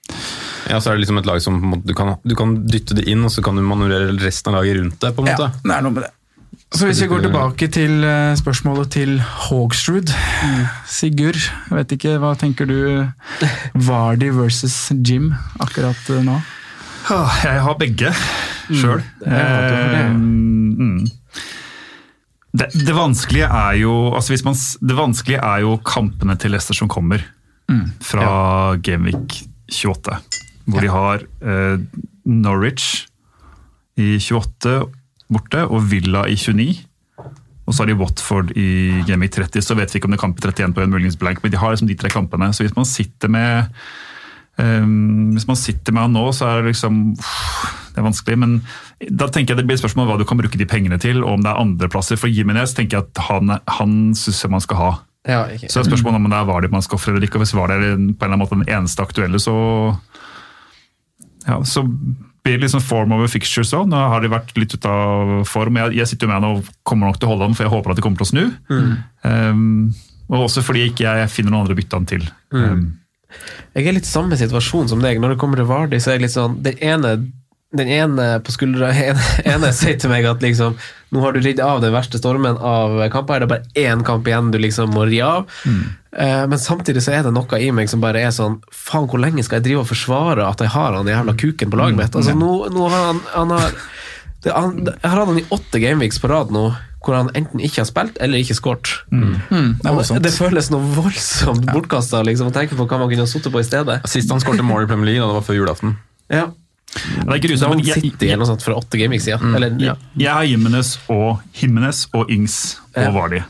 [0.69, 3.23] Ja, så er det liksom et lag som du kan, du kan dytte det inn,
[3.27, 5.15] og så kan du manøvrere resten av laget rundt det.
[5.15, 5.49] på en måte.
[5.49, 6.13] Ja, det er noe med det.
[6.73, 10.09] Så hvis vi går tilbake til eh, spørsmålet til Hogstrud.
[10.09, 10.63] Mm.
[10.89, 11.37] Sigurd,
[11.69, 12.79] jeg vet ikke, hva tenker du
[13.77, 16.39] Vardy versus Jim akkurat eh, nå?
[17.43, 18.13] Jeg har begge
[18.71, 19.03] sjøl.
[19.21, 21.03] Mm.
[22.53, 24.57] Det, det, vanskelige er jo altså man,
[24.89, 27.23] det vanskelige er jo kampene til Leicester som kommer.
[27.71, 27.87] Mm.
[28.03, 28.81] Fra ja.
[28.85, 29.39] Gameweek
[29.71, 30.19] 28.
[30.69, 30.83] Hvor ja.
[30.83, 31.79] de har eh,
[32.29, 33.07] Norwich
[33.97, 34.83] i 28
[35.33, 36.83] borte og Villa i 29.
[37.63, 40.25] Og så har de Watford i Game 30, så vet vi ikke om det er
[40.25, 42.51] kamp i 31 på en muligens blank, men de har liksom de tre kampene.
[42.53, 43.71] Så hvis man sitter med
[44.57, 46.99] um, hvis man sitter med han nå, så er det liksom
[47.93, 48.59] Det er vanskelig, men
[49.13, 51.35] da tenker jeg det blir et spørsmål hva du kan bruke de pengene til, og
[51.35, 52.17] om det er andreplasser.
[52.17, 54.91] For Jiminez tenker jeg at han, han syns jeg man skal ha.
[55.29, 55.69] Ja, okay.
[55.69, 57.37] Så det er spørsmålet om det er Vardø man skal ofre eller ikke.
[57.37, 59.55] og Hvis Vardø er på en eller annen måte den eneste aktuelle, så
[61.45, 61.83] ja, så
[62.43, 63.87] blir det liksom form over fixtures òg.
[63.91, 65.79] Nå har de vært litt ute av form.
[65.79, 67.73] Jeg, jeg sitter jo med han og kommer nok til å holde han, for jeg
[67.73, 68.43] håper at de kommer til å snu.
[68.67, 68.89] Mm.
[69.23, 69.93] Um,
[70.33, 72.27] og også fordi ikke jeg finner noen andre å bytte han til.
[72.51, 72.65] Mm.
[72.67, 72.83] Um,
[73.73, 75.21] jeg er litt samme situasjon som deg.
[75.21, 77.13] Når det kommer til Vardy, så er jeg litt sånn Den ene,
[77.73, 80.77] den ene på skuldra ene, ene sier til meg at liksom
[81.13, 83.43] nå har du ridd av den verste stormen av kamper.
[83.43, 85.45] Er bare én kamp igjen du liksom må ri av?
[85.65, 85.83] Mm.
[86.13, 89.21] Uh, men samtidig så er det noe i meg som bare er sånn Faen, hvor
[89.21, 92.17] lenge skal jeg drive og forsvare at jeg har han jævla kuken på laget mitt?
[92.17, 93.77] Altså, nå, nå har han, han, har,
[94.45, 96.67] det, han Jeg har hatt han i åtte gameweeks på rad nå
[97.03, 98.91] hvor han enten ikke har spilt eller ikke skåret.
[99.11, 99.35] Mm.
[99.51, 103.29] Mm, det, det, føles noe voldsomt bortkasta liksom, å tenke på hva man kunne ha
[103.29, 103.99] sittet på i stedet.
[104.09, 105.97] Sist han skåret mål i Premier League, da det var før julaften.
[106.31, 106.47] Ja.
[106.93, 109.49] Det er grusomt, men jeg, jeg, eller noe sånt fra åtte gameweeks siden.
[109.49, 109.57] Mm.
[109.57, 109.97] Eller, ja.
[110.19, 112.61] Jeg har Jimenez og Jimenez og Ings
[112.93, 113.41] og Vardi.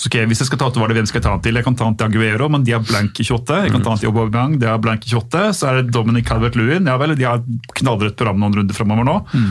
[0.00, 1.58] Så okay, hvis jeg skal ta til Vardy, hvem skal jeg ta han til?
[1.58, 3.58] Jeg kan ta han til Aguero, men de har blank i 28.
[3.66, 5.42] Jeg kan ta han til Aubameyang, de har blank i 28.
[5.58, 6.88] Så er det Dominic Calvert-Lewin.
[6.88, 7.42] Ja vel, de har
[7.76, 9.18] knallrødt program noen runder fremover nå.
[9.34, 9.50] Mm.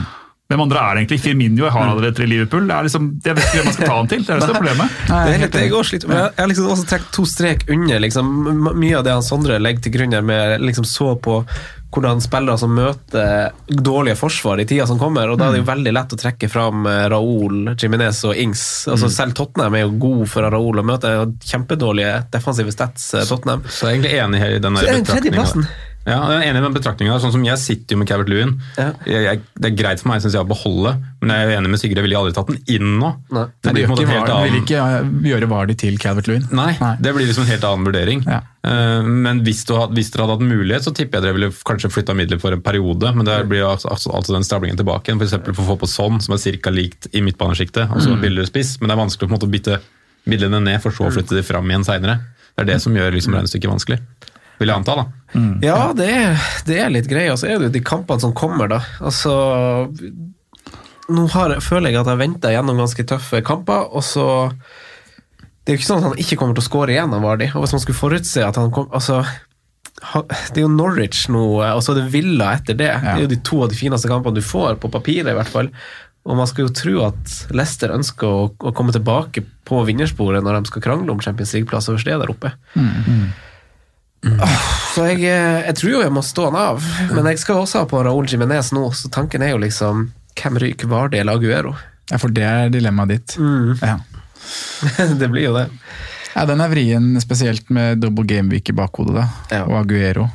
[0.49, 1.19] Hvem andre er det egentlig?
[1.21, 1.89] Firmino jeg har mm.
[1.91, 2.63] allerede til Liverpool.
[2.65, 4.23] Det er liksom, jeg vet ikke hvem man skal ta han til.
[4.25, 4.93] Det er det som er problemet.
[5.09, 7.99] Nei, det er helt, jeg, også litt, jeg har liksom også trukket to strek under
[8.01, 8.31] liksom,
[8.65, 11.43] mye av det han Sondre legger til grunn her, med liksom så på
[11.93, 15.29] hvordan spillere som møter dårlige forsvar i tida som kommer.
[15.29, 15.69] og Da er det jo mm.
[15.69, 18.63] veldig lett å trekke fram Raoul, Raúl, Jiminez og Ings.
[18.89, 19.13] Altså mm.
[19.19, 21.13] Selv Tottenham er jo god for Raoul å møte.
[21.45, 23.11] kjempedårlige defensive stats.
[23.13, 23.65] Eh, Tottenham.
[23.69, 25.69] Så, så jeg er egentlig enig her i denne Tredjeplassen
[26.07, 27.17] Ja, jeg er enig med betraktninga.
[27.21, 28.53] Sånn som jeg sitter jo med Cavert Lewin.
[28.79, 31.57] Jeg, jeg, det er greit for meg synes jeg, å beholde, men jeg er jo
[31.59, 31.99] enig med Sigrid.
[31.99, 33.09] Jeg ville aldri tatt den inn nå.
[33.35, 34.47] Nei, Det blir ikke helt annen...
[34.47, 35.01] vil ikke ja,
[35.35, 36.47] gjøre Vardi til Calvert-Lewin.
[36.55, 36.71] Nei,
[37.03, 38.23] det blir liksom en helt annen vurdering.
[38.31, 41.51] Eh, men hvis, du, had- hvis dere hadde hatt mulighet, så tipper jeg dere ville
[41.69, 43.11] kanskje flytta midler for en periode.
[43.19, 45.21] Men der blir altså, altså, den stablingen tilbake igjen.
[45.21, 46.73] For, for å få på sånn, som er ca.
[46.73, 48.21] likt i midtbanesjiktet, Altså Mm.
[48.25, 48.77] billigere spiss.
[48.81, 49.77] Men det er vanskelig å på en måte bytte
[50.31, 52.17] midlene ned, for så å flytte de fram igjen seinere.
[52.55, 53.99] Det er det som gjør liksom regnestykket vanskelig.
[54.59, 55.05] Vil jeg anta, da.
[55.63, 57.35] Ja, det er, det er litt greia.
[57.39, 58.81] Så er det jo de kampene som kommer, da.
[58.99, 59.33] Altså
[61.09, 65.77] Nå har, føler jeg at jeg venter gjennom ganske tøffe kamper, og så Det er
[65.77, 67.47] jo ikke sånn at han ikke kommer til å skåre igjen av Vardy.
[67.55, 69.23] Og hvis man skulle forutse at han kom Altså
[69.99, 72.87] det er jo Norwich nå, og så er det Villa etter det.
[73.03, 75.51] Det er jo de to av de fineste kampene du får, på papiret i hvert
[75.51, 75.67] fall.
[76.29, 80.61] Og man skal jo tro at Leicester ønsker å, å komme tilbake på vinnersporet når
[80.61, 82.31] de skal krangle om Champions League-plass over sted der
[84.93, 86.83] Så jeg, eh, jeg tror jo jeg må stå han av,
[87.15, 90.59] men jeg skal også ha på Raúl Jiménez nå, så tanken er jo liksom hvem
[90.63, 91.75] ryker Vardy eller Aguero?
[92.11, 93.37] Ja, for det er dilemmaet ditt.
[93.83, 93.97] Ja.
[95.21, 95.67] det blir jo det.
[96.35, 99.63] Ja, Den er vrien, spesielt med double game week i bakhodet, da.
[99.65, 100.27] Og Aguero.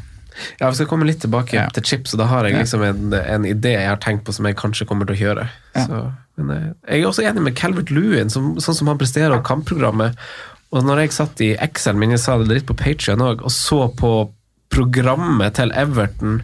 [0.59, 2.62] Ja, Vi skal komme litt tilbake til chips, og da har jeg Ja.
[2.64, 5.44] liksom en, en idé jeg har tenkt på som jeg kanskje kommer til å kjøre.
[5.77, 6.01] Så,
[6.40, 6.64] men eh,
[6.97, 10.18] jeg er også enig med Calvert Lewin, som, sånn som han presterer og kampprogrammet.
[10.74, 13.52] Og når jeg satt i Excel, men jeg sa det litt på Patrion òg, og
[13.54, 14.10] så på
[14.74, 16.40] programmet til Everton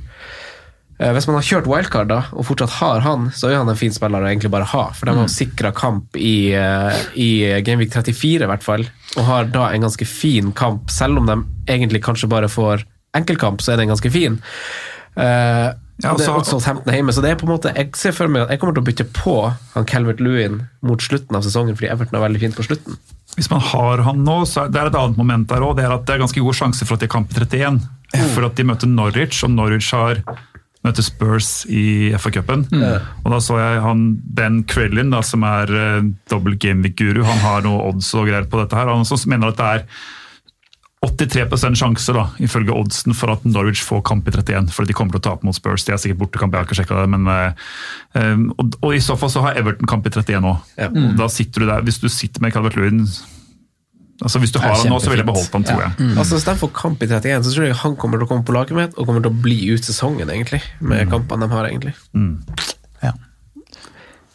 [1.01, 3.79] eh, Hvis man har kjørt wildcard da, og fortsatt har han, så er han en
[3.81, 4.85] fin spiller å egentlig bare ha.
[4.95, 5.33] For de har Mm.
[5.35, 7.31] sikra kamp i, eh, i
[7.67, 8.87] Gameweek 34, i hvert fall.
[9.17, 12.85] Og har da en ganske fin kamp, selv om de egentlig kanskje bare får
[13.17, 14.39] enkeltkamp, så er den ganske fin.
[15.17, 17.97] Ja, og det er så- også Southampton hjemme, så det er på en måte jeg
[17.97, 21.35] ser for meg at jeg kommer til å bytte på han Calvert Lewin mot slutten
[21.37, 22.97] av sesongen, fordi Everton er veldig fint på slutten.
[23.41, 25.79] Hvis man har han nå, så er det er et annet moment der òg.
[25.79, 27.81] Det er at det er ganske god sjanse for at de er kamp i 31.
[28.35, 30.21] For at de møter Norwich, og Norwich har
[30.85, 32.67] møter Spurs i FA-cupen.
[33.25, 34.05] Og da så jeg han
[34.37, 38.61] Ben Krellin, da, som er uh, double gameweek-guru, han har noe odds og greier på
[38.61, 38.93] dette her.
[38.93, 39.87] Han mener at det er
[41.01, 44.69] 83% sjanse, da, ifølge oddsen, for at Norwich får kamp i 31.
[44.77, 45.87] For de kommer til å tape mot Spurs.
[45.87, 47.09] De er sikkert bortekamp, jeg har ikke sjekka det.
[47.15, 47.69] Men, eh,
[48.21, 50.73] um, og, og i så fall så har Everton kamp i 31 òg.
[50.91, 53.07] Og da sitter du der, Hvis du sitter med Calvert Lewin
[54.21, 56.11] altså Hvis du har han nå, så ville jeg beholdt han, tror jeg.
[56.21, 58.45] Altså Hvis de får kamp i 31, så tror jeg han kommer til å komme
[58.45, 60.61] på laget mitt, og kommer til å bli ut sesongen, egentlig.
[60.85, 61.95] Med kampene de har, egentlig.
[63.01, 63.15] Ja.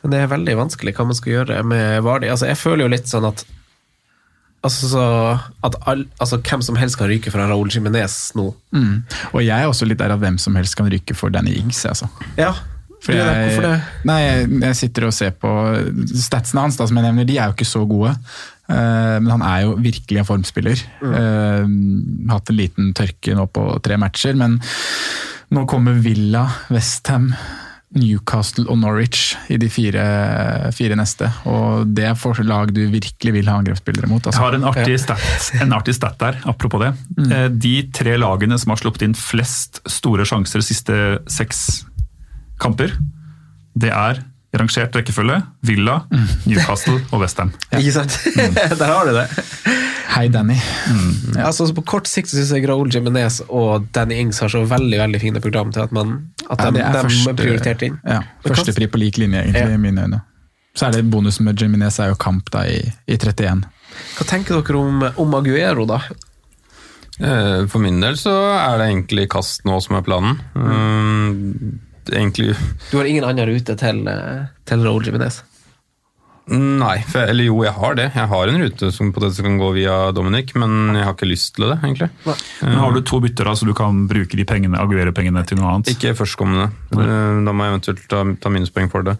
[0.02, 2.32] Men det er veldig vanskelig hva man skal gjøre med Vardi.
[2.34, 3.46] Altså, jeg føler jo litt sånn at
[4.66, 5.02] Altså, så,
[5.68, 8.48] at all, altså Hvem som helst kan ryke for Raúl Jiménez nå.
[8.74, 9.04] Mm.
[9.34, 11.84] Og jeg er også litt der at hvem som helst kan rykke for Danny Ings.
[11.86, 12.10] Altså.
[12.40, 12.54] Ja,
[13.04, 13.36] For gjør det.
[13.38, 13.78] jeg, Hvorfor det?
[14.10, 15.54] Nei, jeg, jeg sitter og ser på
[16.18, 18.16] statsene hans, da, som jeg nevner, de er jo ikke så gode.
[18.66, 20.80] Uh, men han er jo virkelig en formspiller.
[21.06, 21.68] Eh,
[22.32, 24.58] hatt en liten tørke nå på tre matcher, men
[25.54, 27.30] nå kommer Villa, Westham,
[27.96, 30.04] Newcastle og Norwich i de fire,
[30.76, 31.30] fire neste.
[31.48, 34.26] Og det er for lag du virkelig vil ha angrepsspillere mot.
[34.26, 34.36] Altså.
[34.36, 36.92] Jeg har en artig, stat, en artig stat der, apropos det.
[37.16, 37.60] Mm.
[37.62, 41.86] De tre lagene som har sluppet inn flest store sjanser de siste seks
[42.62, 42.96] kamper,
[43.76, 44.24] det er
[44.56, 46.02] rangert rekkefølge Villa,
[46.48, 47.52] Newcastle og Westham.
[47.76, 48.20] Ikke sant?
[48.80, 49.28] Der har du det.
[50.16, 50.56] Hei, Danny.
[51.36, 54.62] Ja, altså, på kort sikt så syns jeg Raúl Jimenez og Danny Ings har så
[54.70, 56.14] veldig veldig fine program til at, man,
[56.48, 57.98] at Ja, de, er de første- er prioritert inn.
[58.08, 59.74] Ja, Førstepri på lik linje, egentlig, Ja.
[59.74, 60.22] i mine øyne.
[60.76, 63.64] Så er det bonusen med Jiminez er jo kamp da i, i 31.
[64.18, 66.00] Hva tenker dere om, om Aguero, da?
[67.20, 70.40] Eh, For min del så er det egentlig kast nå som er planen.
[70.56, 71.80] Mm,
[72.12, 72.56] Egentlig
[72.92, 75.42] Du har ingen annen rute til, eh, til Raúl Jiménez?
[76.52, 78.04] Nei, for, eller jo, jeg har det.
[78.14, 81.56] Jeg har en rute som potensielt kan gå via Dominic, men jeg har ikke lyst
[81.58, 82.10] til det, egentlig.
[82.62, 85.72] Men har du to bytter, da, så du kan bruke de pengene, Aguero-pengene til noe
[85.74, 85.90] annet?
[85.96, 86.70] Ikke førstkommende.
[86.94, 89.18] Eh, Da må jeg eventuelt ta, ta minuspoeng for det.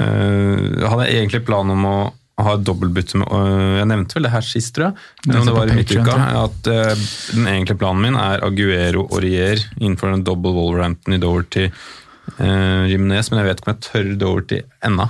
[0.00, 1.96] Eh, Jeg hadde egentlig plan om å
[2.42, 4.94] ha et dobbeltbytte med øh, Jeg nevnte vel det her sist, tror jeg.
[5.28, 6.16] Det Om det var i midtuka.
[6.42, 7.04] At eh,
[7.36, 12.82] den egentlige planen min er Aguero og Rier innenfor en double Wolverhampton i Doverty uh,
[12.90, 15.06] Jimenez, men jeg vet ikke om jeg tør Doverty ennå.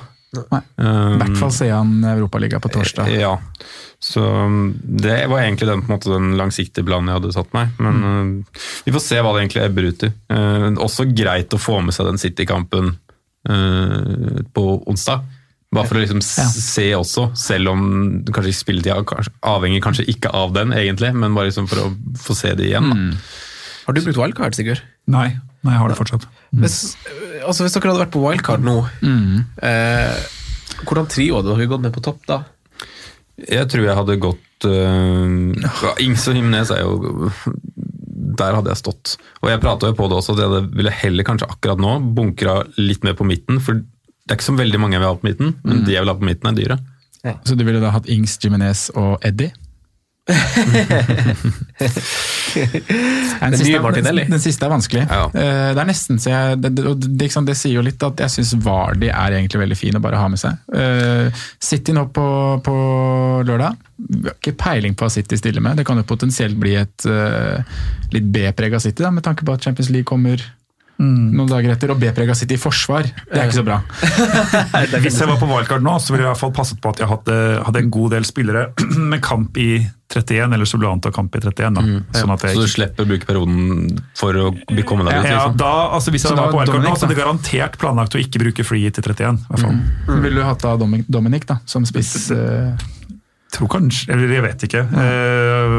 [0.52, 0.60] Nei.
[0.78, 3.08] I hvert fall siden han Europaliga på torsdag.
[3.12, 3.34] Eh, Ja,
[4.04, 7.54] så um, det var egentlig den, på en måte, den langsiktige planen jeg hadde satt
[7.56, 7.70] meg.
[7.80, 10.10] Men uh, vi får se hva det egentlig ebber ut i.
[10.34, 12.92] Uh, også greit å få med seg den City-kampen
[13.48, 15.24] uh, på onsdag.
[15.74, 16.44] Bare for å liksom Ja.
[16.52, 17.80] se også, selv om
[18.30, 21.88] kanskje spilletida kanskje, avhenger kanskje ikke av den, egentlig, men bare liksom for å
[22.20, 22.92] få se det igjen.
[22.92, 23.16] Da.
[23.88, 24.84] Har du brukt wildcard, Sigurd?
[25.10, 25.32] Nei,
[25.64, 26.26] nei, jeg har det fortsatt.
[26.60, 26.78] Hvis,
[27.44, 28.76] altså, hvis dere hadde vært på wildcard nå,
[29.64, 30.18] eh,
[30.84, 32.42] hvordan trio hadde dere gått med på topp da?
[33.50, 37.30] Jeg tror jeg hadde gått uh, Ings og Himnes er jo
[38.34, 39.16] der hadde jeg stått.
[39.42, 42.60] Og jeg prata jo på det også, at jeg ville heller kanskje akkurat nå bunkra
[42.80, 43.60] litt mer på midten.
[43.62, 45.84] For det er ikke så veldig mange jeg vil ha på midten, men Mm.
[45.86, 46.78] de jeg vil ha på midten, er dyre.
[47.44, 49.52] Så du ville da hatt Ings, Jimenez og Eddie?
[50.24, 50.36] Den
[53.58, 55.02] siste er- Den, den siste er vanskelig.
[55.10, 56.82] Eh, Det er nesten så jeg det, det,
[57.18, 60.16] det, det sier jo litt at jeg syns Vardi er egentlig veldig fin å bare
[60.20, 60.52] ha med seg.
[60.72, 61.26] Uh,
[61.60, 62.26] City nå på,
[62.64, 62.74] på
[63.48, 63.72] lørdag.
[63.98, 65.76] Vi har ikke peiling på hva City stiller med.
[65.76, 67.56] Det kan jo potensielt bli et uh,
[68.14, 70.36] litt B-prega City, da, med tanke på at Champions League kommer
[70.98, 71.90] noen dager etter.
[71.94, 73.80] Og B-prega City i forsvar, det er ikke så bra.
[75.04, 77.02] Hvis jeg var på wildcard nå, så ville jeg i hvert fall passet på at
[77.02, 78.68] jeg hadde, hadde en god del spillere
[79.12, 79.68] med kamp i
[80.14, 81.74] 31, eller så suppleant av kamp i 31.
[81.74, 81.84] Da.
[82.20, 85.30] Sånn at jeg Så du slipper å bruke perioden for å bli- komme deg dit?
[85.32, 85.56] ja, Liksom.
[85.58, 88.22] da, altså Hvis jeg så var på wildcard nå, så hadde jeg garantert planlagt å
[88.22, 89.40] ikke bruke free til 31.
[89.42, 90.20] i hvert fall.
[90.22, 92.30] Ville du hatt da Dominic, da, som spiss?
[92.30, 92.76] eh,
[93.54, 94.80] Tror kanskje, eller jeg vet ikke.
[94.82, 95.74] Eh,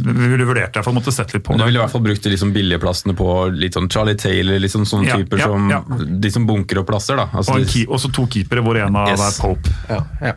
[0.00, 1.58] vi ville vurdert det, i hvert fall måtte sett litt på det.
[1.60, 4.56] du ville i hvert fall brukt de liksom billige plassene på litt sånn Charlie Taylor,
[4.64, 5.82] liksom sånne Ja, typer ja, som ja.
[6.24, 7.16] de som bunker opp plasser.
[7.20, 7.28] da.
[7.34, 9.20] Altså, Og så de- også to keepere, hvor en av Yes.
[9.20, 9.68] er Pope.
[9.90, 10.32] Ja, ja.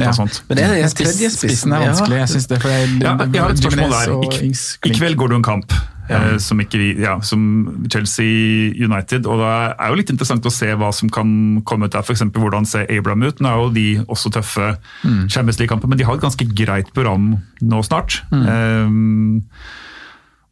[0.00, 0.12] Ja.
[0.16, 0.42] Sånt.
[0.48, 1.72] Men det er den tredje spissen.
[1.72, 1.88] Er ja.
[1.92, 2.60] vanskelig, jeg synes det.
[2.62, 4.42] For jeg, Ja, jeg har et spørsmål der.
[4.42, 4.52] I,
[4.88, 5.74] I kveld går det en kamp
[6.10, 6.38] Ja.
[6.38, 10.90] som, ikke ja, som Chelsea United, og det er jo litt interessant å se hva
[10.92, 12.02] som kan komme ut der.
[12.02, 12.24] F.eks.
[12.34, 13.40] hvordan ser Abraham ut?
[13.40, 14.72] Nå er jo de også tøffe
[15.04, 15.28] Mm.
[15.30, 18.20] Champions League-kamper, men de har et ganske greit program nå snart.
[18.32, 18.42] Mm.
[18.48, 18.90] Eh,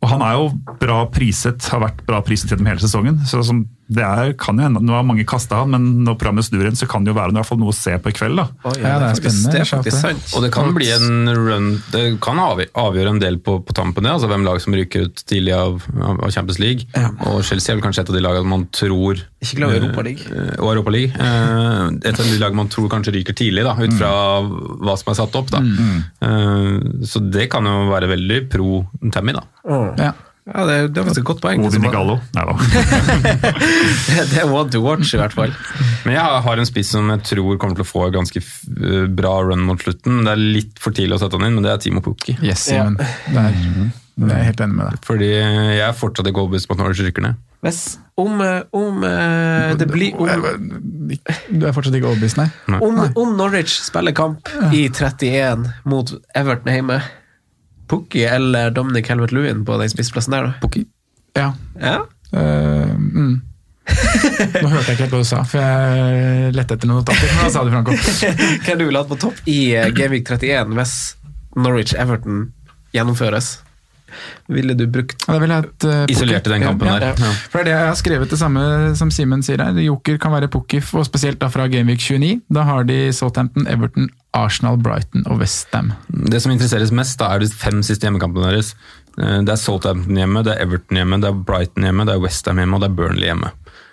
[0.01, 0.47] og han er jo
[0.81, 3.19] bra priset, har vært bra priset gjennom hele sesongen.
[3.29, 6.47] så som, det er, kan jo hende, Nå har mange kasta han, men når programmet
[6.47, 8.17] snur igjen, så kan det jo være i hvert fall noe å se på i
[8.17, 8.39] kveld.
[8.41, 8.47] da.
[8.65, 10.31] Oh, Ja, det er spennende, Det er faktisk sant.
[10.39, 14.15] Og det kan bli en run Det kan avgjøre, en del på, på tampen, det,
[14.15, 16.89] altså hvem lag som ryker ut tidlig av, av Champions League.
[17.29, 20.25] Og Chelsea er vel kanskje et av de lagene man tror Ikke glem Europa League.
[20.29, 21.13] eh, Og Europa League.
[21.17, 24.11] Eh, Et av de lag man tror kanskje ryker tidlig, da, ut fra
[24.45, 25.51] hva som er satt opp.
[25.51, 25.63] da.
[26.21, 29.47] Eh, Så det kan jo være veldig pro Tammy, da.
[29.97, 30.13] Ja.
[30.51, 31.61] Ja, det, det var et godt poeng.
[31.65, 32.17] Odin Igallo.
[32.35, 32.55] Nei da.
[34.31, 35.53] Det er one to watch, i hvert fall.
[36.05, 39.07] Men jeg har- en spiss som jeg tror kommer til å få et ganske eh,
[39.07, 40.25] bra run mot slutten.
[40.25, 42.37] Det er litt for tidlig å sette han inn, men det er Timo Pukki.
[42.43, 42.67] Yes.
[42.67, 42.97] Der.
[44.21, 44.99] Det er helt enig med deg.
[45.07, 47.35] Fordi jeg er fortsatt ikke overbevist på at Norwich rykker ned.
[47.61, 50.71] Hvis, om, eh, om eh, det blir om,
[51.53, 52.49] Du er fortsatt ikke overbevist, nei?
[52.81, 57.01] om, om Norwich spiller kamp i 31 mot Everton hjemme,
[57.91, 60.57] Pukki eller Dominic Helmet-Lewin på den spissplassen der, da?
[60.63, 60.87] Pukki.
[61.37, 61.53] Ja.
[61.77, 61.99] Ja?
[62.33, 63.41] Uh, mm.
[63.91, 67.27] Nå hørte jeg ikke helt hva du sa, for jeg lette etter noen notater.
[67.27, 67.97] Men hva sa du, Franco?
[68.65, 70.95] Hvem du ville hatt på topp i Gamevik Gameweek 31 hvis
[71.59, 72.47] Norwich-Everton
[72.95, 73.59] gjennomføres?
[74.49, 77.07] Ville du brukt Ja, ville vil jeg at, eh, Isolert i den kampen ja, der.
[77.19, 77.29] Ja.
[77.31, 77.33] Ja.
[77.51, 78.63] For det er det jeg har skrevet det samme
[78.97, 79.81] som Simen sier her.
[79.85, 82.41] Joker kan være Pukki, og spesielt da fra Gameweek 29.
[82.53, 85.93] Da har de Southampton, Everton, Arsenal, Brighton og Westham.
[86.09, 88.75] Det som interesseres mest, da er de fem siste hjemmekampene deres.
[89.19, 92.23] Eh, Det er Southampton hjemme, det er Everton hjemme, det er Brighton hjemme, det er
[92.23, 93.51] Westham hjemme og det er Burnley hjemme.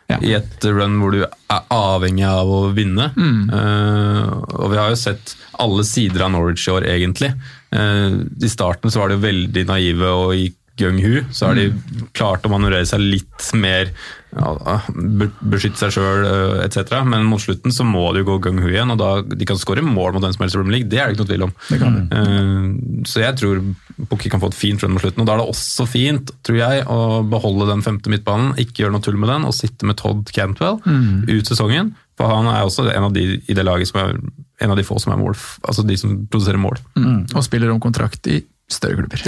[0.08, 0.18] Ja.
[0.24, 3.10] I et run hvor du er avhengig av å vinne.
[3.18, 7.34] Eh, og vi har jo sett alle sider av Norwich i år, egentlig.
[7.72, 11.24] Eh, I starten så var de jo veldig naive og gikk gung-hu.
[11.34, 11.72] Så har de
[12.14, 13.90] klart å manøvrere seg litt mer
[14.38, 14.76] ja,
[15.42, 16.28] beskytte seg sjøl
[16.62, 17.00] etc.
[17.10, 19.82] Men mot slutten så må de jo gå gung-hu igjen, og da de kan skåre
[19.82, 20.92] mål mot den som helst i Premier League.
[20.92, 21.56] Det er det ikke noe tvil om.
[22.14, 23.64] Eh, Så jeg tror
[24.12, 25.24] Pukki kan få et fint run mot slutten.
[25.24, 28.94] Og da er det også fint, tror jeg, å beholde den femte midtbanen, ikke gjøre
[29.00, 31.96] noe tull med den, og sitte med Todd Cantwell ut sesongen.
[32.22, 34.14] For han er også en av de i det laget som er
[34.62, 35.36] en av de få som er mål,
[35.68, 36.80] altså de som produserer mål.
[36.98, 37.20] Mm.
[37.36, 39.22] Og spiller om kontrakt i større klubber.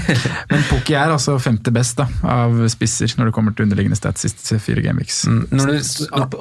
[0.50, 4.22] Men Pukki er altså femte best da, av spisser når det kommer til underliggende stats
[4.22, 5.24] siste fire gameweeks.
[5.50, 5.78] Når du,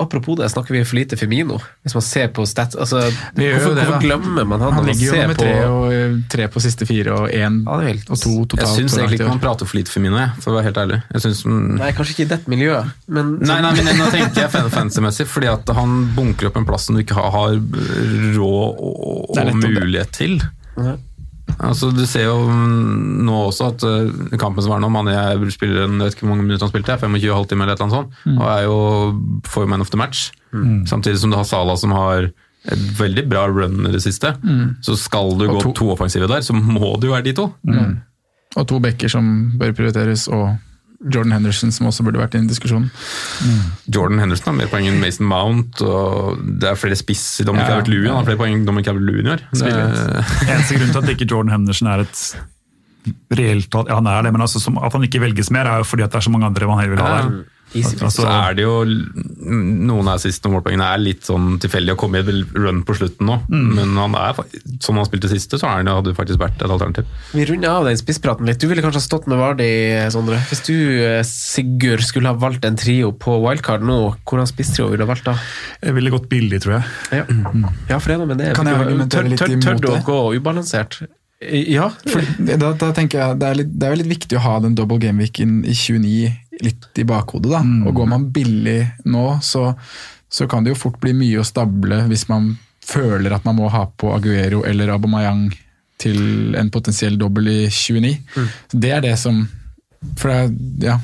[0.03, 1.57] Apropos det, snakker vi for lite Femino.
[1.81, 3.33] Hvis man ser på stats altså, hvorfor,
[3.73, 6.61] det, hvorfor glemmer man han Han ligger jo med på tre, og, eh, tre på
[6.63, 8.75] siste fire og én Ja, helt- og to jeg totalt.
[8.77, 10.99] syns egentlig ikke man prater for lite Femino, jeg, for å være helt ærlig.
[11.15, 14.45] Jeg synes, mm, Nei, kanskje ikke i dette miljøet, men Nei, nei, men nå tenker
[14.45, 17.57] jeg fancy-messig, fordi at han bunker opp en plass som du ikke har, har
[18.37, 20.37] råd og, og mulighet til.
[20.77, 20.95] Ja.
[21.59, 25.13] Altså, Du ser jo mm, nå også at uh, kampen som var nå, Mané
[25.53, 27.99] spiller en, vet ikke hvor mange minutter han spilte, 25 halvtime eller et eller annet
[27.99, 28.37] sånt, Mm.
[28.39, 28.77] og er jo
[29.45, 30.31] for man of the match.
[30.85, 32.29] Samtidig som du har Salah som har
[32.71, 34.33] et veldig bra run i det siste.
[34.81, 35.49] Så skal du Mm.
[35.49, 37.53] Og gå to- to offensive der, så må det jo være de to.
[37.67, 38.01] Mm.
[38.55, 40.57] Og to backer som bør prioriteres, og
[41.03, 42.85] Jordan Henderson som også burde vært i en diskusjon.
[43.91, 47.67] Jordan Henderson har mer poeng enn Mason Mount, og det er flere spiss i Dominic
[47.67, 48.07] Ja, Calvert-Lewin.
[48.13, 49.43] Han har flere poeng enn Dominic Calvert-Lewin i år.
[49.51, 52.23] Det- Eneste grunn til at ikke Jordan Henderson er et
[53.35, 55.87] reelt ja, han er det, men altså, som, at han ikke velges mer, er jo
[55.89, 57.43] fordi at det er så mange andre man heller vil ha Ja.
[57.73, 58.09] Der.
[58.13, 58.73] så er det jo
[59.43, 63.27] Noen av siste målpoengene er litt sånn tilfeldig å komme i et run på slutten
[63.27, 63.73] nå, Mm.
[63.75, 64.37] men han er,
[64.79, 67.05] som han spilte siste, så er han, hadde det faktisk vært et alternativ.
[67.33, 68.59] Vi runder av den spisspraten litt.
[68.59, 69.69] Du ville kanskje ha stått med Vardi,
[70.13, 70.39] Sondre.
[70.49, 75.03] Hvis du, eh, Sigurd, skulle ha valgt en trio på wildcard nå, hvordan spisstrio ville
[75.03, 75.35] du ha valgt da?
[75.83, 76.83] Jeg ville gått billig, tror jeg.
[77.11, 77.25] Ja,
[77.89, 78.55] ja for noe med det.
[78.55, 79.65] Kan jeg argumentere litt imot det?
[79.65, 81.01] tør du å gå ubalansert?
[81.69, 81.89] Ja.
[82.07, 84.57] For, da, da tenker jeg det er, litt, det er jo litt viktig å ha
[84.63, 87.51] den double gameweeken i 29 litt i bakhodet.
[87.51, 87.63] da.
[87.65, 87.87] Mm.
[87.87, 88.79] Og går man billig
[89.09, 89.71] nå, så,
[90.29, 93.69] så kan det jo fort bli mye å stable hvis man føler at man må
[93.71, 95.47] ha på Aguero eller Abomayang
[96.03, 98.13] til en potensiell dobbel i 29.
[98.35, 98.47] Mm.
[98.73, 99.43] Det er det som
[100.19, 100.49] For det er,
[100.83, 100.97] ja,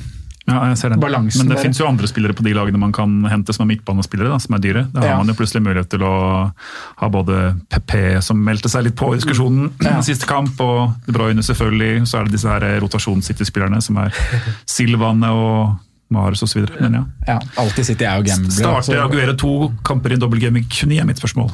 [0.50, 1.00] Ja, jeg ser den.
[1.00, 3.70] Balansen Men det fins jo andre spillere på de lagene man kan hente som er
[3.74, 4.82] midtbanespillere, da, som er dyre.
[4.92, 5.16] Da har Ja.
[5.22, 6.12] man jo plutselig mulighet til å
[7.00, 10.00] ha både PP, som meldte seg litt på i diskusjonen Ja.
[10.02, 12.06] siste kamp, og De Bruyne selvfølgelig.
[12.10, 14.10] Så er det disse her rotasjons-City-spillerne som er
[14.66, 15.78] Silvane og
[16.10, 16.64] Mares osv.
[16.80, 17.04] Men ja.
[17.28, 18.50] ja, alltid City er jo gambler.
[18.50, 21.52] Starter så- Aguero to kamper i en dobbel kunne i 29, er mitt spørsmål.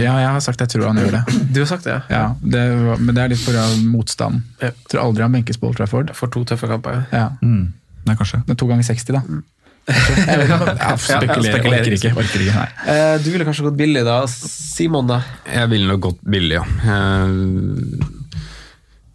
[0.00, 1.24] Ja, jeg har sagt jeg tror han gjør det.
[1.52, 3.66] Du har sagt det, Ja, det var, Men det er litt pga.
[3.84, 4.40] motstand.
[4.62, 4.70] Ja.
[4.70, 6.14] Jeg tror aldri han benkes på Old Trafford.
[6.16, 7.04] For to tøffe kamper.
[7.12, 7.28] Ja.
[7.42, 7.74] Mm.
[8.08, 8.42] Nei, kanskje.
[8.48, 9.22] Det er to ganger 60, da.
[9.88, 12.10] Jeg vet ikke, ja, spekulerer, orker ikke.
[12.20, 12.68] Orker ikke nei.
[12.92, 14.18] Eh, Du ville kanskje gått billig da.
[14.28, 15.20] Simon, da?
[15.48, 16.64] Jeg ville nok gått billig, ja.
[16.92, 18.08] Eh,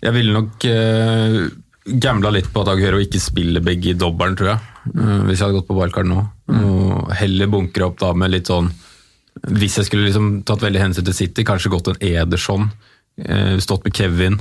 [0.03, 1.37] Jeg ville nok uh,
[2.03, 4.69] gambla litt på at Aguero ikke spiller begge i dobbelen, tror jeg.
[4.93, 6.23] Eh, hvis jeg hadde gått på wildcard nå.
[6.53, 8.67] Og heller bunkre opp da med litt sånn
[9.55, 12.67] Hvis jeg skulle liksom tatt veldig hensyn til City, kanskje gått en Ederson.
[13.23, 14.39] eh, stått med Kevin.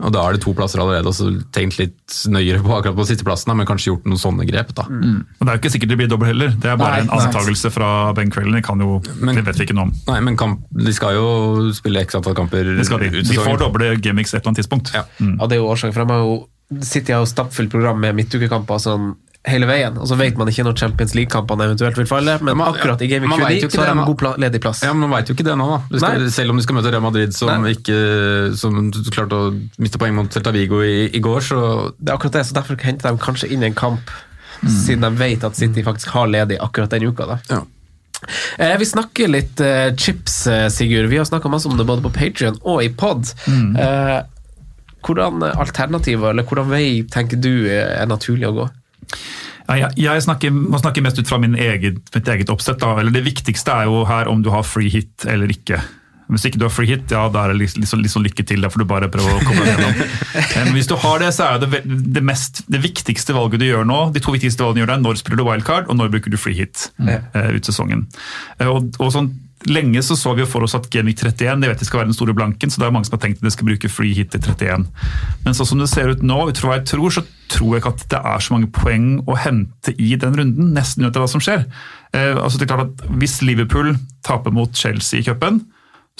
[0.00, 3.06] Og da er det to plasser allerede, og så tenkt litt nøyere på akkurat på
[3.08, 4.72] sitteplassen, da, men kanskje gjort noen sånne grep.
[4.78, 4.86] da.
[4.88, 6.54] Og Det er jo ikke sikkert det blir dobbel heller.
[6.56, 8.56] Det er bare Nei, en antakelse fra Ben Crellen.
[8.56, 9.92] Det, kan jo, det vet vi ikke noe om.
[10.08, 13.12] Nei, men kamp, de skal jo spille x antall kamper Det skal de.
[13.20, 14.94] de får doble gameweeks et eller annet tidspunkt.
[14.96, 16.40] Ja, det er jo årsaken, for de har jo
[16.86, 19.08] sitter har jo stappfullt program med midtukekamper sånn
[19.48, 22.74] hele veien, og så vet man ikke når Champions League-kampene eventuelt vil falle, men Man-
[22.74, 24.82] akkurat i Game man Week vet 29 så har de en god ledig plass.
[24.84, 25.98] Ja, men Man veit jo ikke det nå, da.
[26.02, 27.96] Skal, selv om du skal møte Real Madrid, som, ikke,
[28.60, 31.60] som klarte å miste poeng mot Celta Vigo i, i går, så
[31.98, 34.10] Det er akkurat det, så derfor henter de kanskje inn en kamp,
[34.60, 37.24] siden de vet at City faktisk har ledig akkurat den uka.
[37.26, 37.38] da.
[37.48, 37.62] Ja.
[38.58, 41.08] Eh, vi snakker litt eh, chips, eh, Sigurd.
[41.08, 43.24] Vi har snakka masse om det både på Patrion og i pod.
[43.48, 43.72] Mm.
[45.00, 48.66] hvordan alternativer, eller hvordan vei tenker du er naturlig å gå?
[49.70, 52.80] Ja, jeg, jeg snakker, må snakke mest ut fra min eget, mitt eget oppsett.
[52.82, 52.96] Da.
[52.98, 55.78] Eller det viktigste er jo her om du har free hit eller ikke.
[56.30, 58.62] Hvis ikke du har free hit, ja, da er det liksom, sånn- sånn lykke til.
[58.62, 60.02] Da får du bare prøve å komme deg gjennom.
[60.54, 63.86] Men hvis du har det, så er det det, mest, det viktigste valget du gjør
[63.88, 66.12] nå, de to viktigste valgene du gjør, deg, er når spiller du wildcard, og når
[66.14, 68.06] bruker du free hit eh, ut sesongen.
[68.62, 69.32] Uh, og, og sånn,
[69.68, 72.16] Lenge så, så vi for oss at Genvik 31 det vet det skal være den
[72.16, 74.32] store blanken, så det er mange som har tenkt at de skal bruke free hit
[74.32, 74.86] til 31.
[75.44, 77.82] Men sånn som det ser ut nå, ut fra hva jeg tror, så tror jeg
[77.82, 81.28] ikke at det er så mange poeng å hente i den runden, nesten uansett hva
[81.28, 81.66] som skjer.
[82.16, 83.92] Eh, altså det er klart at Hvis Liverpool
[84.26, 85.60] taper mot Chelsea i cupen,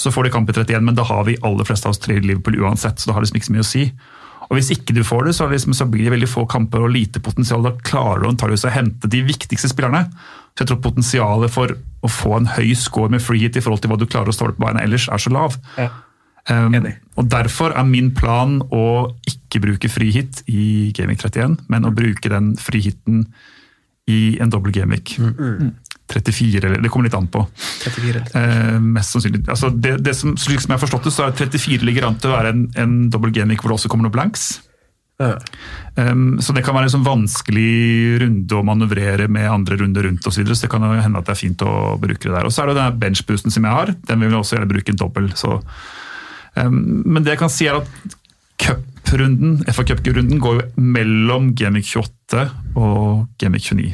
[0.01, 2.18] så får de kamp i 31, men da har vi aller fleste av oss tre
[2.20, 3.84] i Liverpool uansett, så da har det liksom ikke så mye å si.
[4.51, 6.91] Og Hvis ikke du får det, så, liksom, så blir det veldig få kamper og
[6.91, 7.62] lite potensial.
[7.62, 10.09] Da klarer du antageligvis å hente de viktigste spillerne.
[10.55, 13.92] Så jeg tror potensialet for å få en høy score med freehit i forhold til
[13.92, 15.59] hva du klarer å stå på beina ellers, er så lav.
[16.48, 16.74] Um,
[17.20, 20.64] og Derfor er min plan å ikke bruke free i
[20.96, 23.26] Gaming 31, men å bruke den frihiten
[24.11, 25.05] i en dobbel Gaming.
[26.11, 27.44] 34, eller det kommer litt an på.
[27.84, 28.24] 34.
[28.34, 29.44] Eh, mest sannsynlig.
[29.53, 32.18] Altså det, det som, slik som jeg har forstått det, så er 34 ligger an
[32.18, 34.48] til å være en, en dobbel gaming hvor det også kommer noen blanks.
[35.20, 40.24] Um, så det kan være en sånn vanskelig runde å manøvrere med andre runder rundt
[40.24, 40.32] osv.
[40.32, 42.46] Så, videre, så det kan jo hende at det er fint å bruke det der.
[42.48, 43.92] Og så er det den benchboosten som jeg har.
[44.08, 45.28] Den vil jeg også gjerne bruke dobbel.
[46.56, 48.16] Um, men det jeg kan si er at
[48.60, 52.46] cuprunden, FA Cup-runden går jo mellom Gamic 28
[52.78, 53.92] og Gamic 29.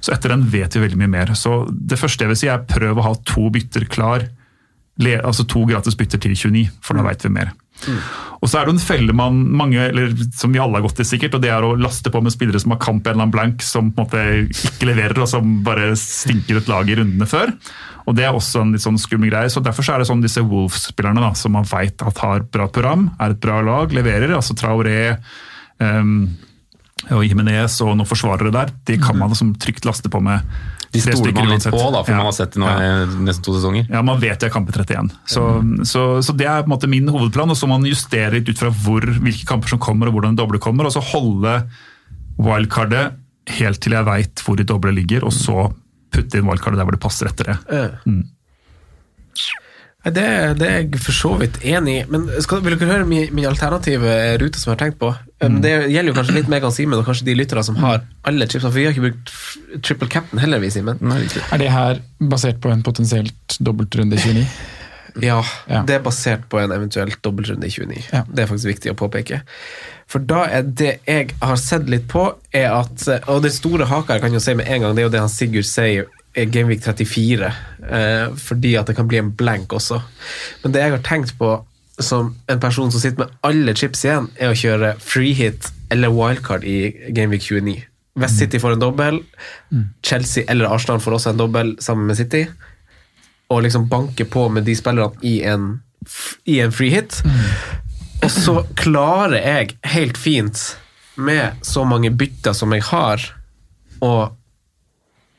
[0.00, 1.34] Så etter den vet vi veldig mye mer.
[1.38, 4.26] Så det første jeg vil si er prøv å ha to bytter klar.
[5.02, 7.52] Le, altså to gratis bytter til 29, for da vet vi mer.
[8.36, 11.08] Og så er det en felle man, mange, eller som vi alle har gått i
[11.08, 13.34] sikkert, og det er å laste på med spillere som har kamp en eller annen
[13.34, 17.28] blank, som på en måte ikke leverer, og som bare stinker et lag i rundene
[17.30, 17.54] før.
[18.06, 19.50] Og Det er også en litt sånn skummel greie.
[19.50, 23.34] så Derfor så er det sånn disse Wolves-spillerne som man vet har bra program, er
[23.34, 24.34] et bra lag, leverer.
[24.36, 25.16] altså Traoré,
[25.78, 26.36] um,
[27.10, 30.40] og Jimenez og noen forsvarere der, de kan man liksom trygt laste på med
[30.96, 32.16] De stoler stykker man litt på, da, for Ja.
[32.20, 33.86] man har sett det nå i nesten to sesonger.
[33.92, 35.12] Ja, man vet de har kamper i 31.
[35.30, 35.44] Så,
[35.92, 37.52] så, så det er på en måte min hovedplan.
[37.52, 40.38] Og så må man justere litt ut fra hvor, hvilke kamper som kommer og hvordan
[40.38, 40.88] doble kommer.
[40.88, 41.58] Og så holde
[42.40, 43.14] wildcardet
[43.56, 45.68] helt til jeg veit hvor de doble ligger, og så
[46.12, 47.58] putte inn wildcardet der hvor det passer etter det.
[48.06, 48.24] Mm.
[50.06, 50.24] Det,
[50.60, 53.48] det er jeg for så vidt enig i, men skal, vil dere høre min, min
[53.48, 55.10] alternative rute som jeg har tenkt på?
[55.42, 55.56] Mm.
[55.64, 58.70] Det gjelder jo kanskje litt Megan Simen og kanskje de lytterne som har alle chipsene,
[58.70, 61.02] for vi har ikke brukt triple cap'n heller, vi, Simen.
[61.10, 64.46] Er det her basert på en potensielt dobbeltrunde 29?
[65.16, 65.78] Ja, Ja.
[65.88, 68.02] det er basert på en eventuelt dobbeltrunde i 29.
[68.12, 68.20] Ja.
[68.28, 69.38] Det er faktisk viktig å påpeke.
[70.12, 74.18] For da er det jeg har sett litt på, er at Og det store haka
[74.18, 76.10] jeg kan jo si med en gang, det er jo det han Sigurd sier er
[76.36, 77.48] Gameweek 34,
[77.90, 80.02] eh, fordi at det kan bli en blank også.
[80.62, 81.54] Men det jeg har tenkt på
[81.98, 86.12] som en person som sitter med alle chips igjen, er å kjøre free hit eller
[86.12, 87.78] wildcard i Gameweek 29.
[88.20, 89.20] West City får en dobbel,
[90.04, 92.46] Chelsea eller Arsenal får også en dobbel sammen med City
[93.52, 95.68] og liksom banke på med de spillerne i en,
[96.44, 97.20] i en free hit.
[98.24, 100.64] Og så klarer jeg helt fint,
[101.16, 103.22] med så mange bytter som jeg har,
[104.04, 104.10] å,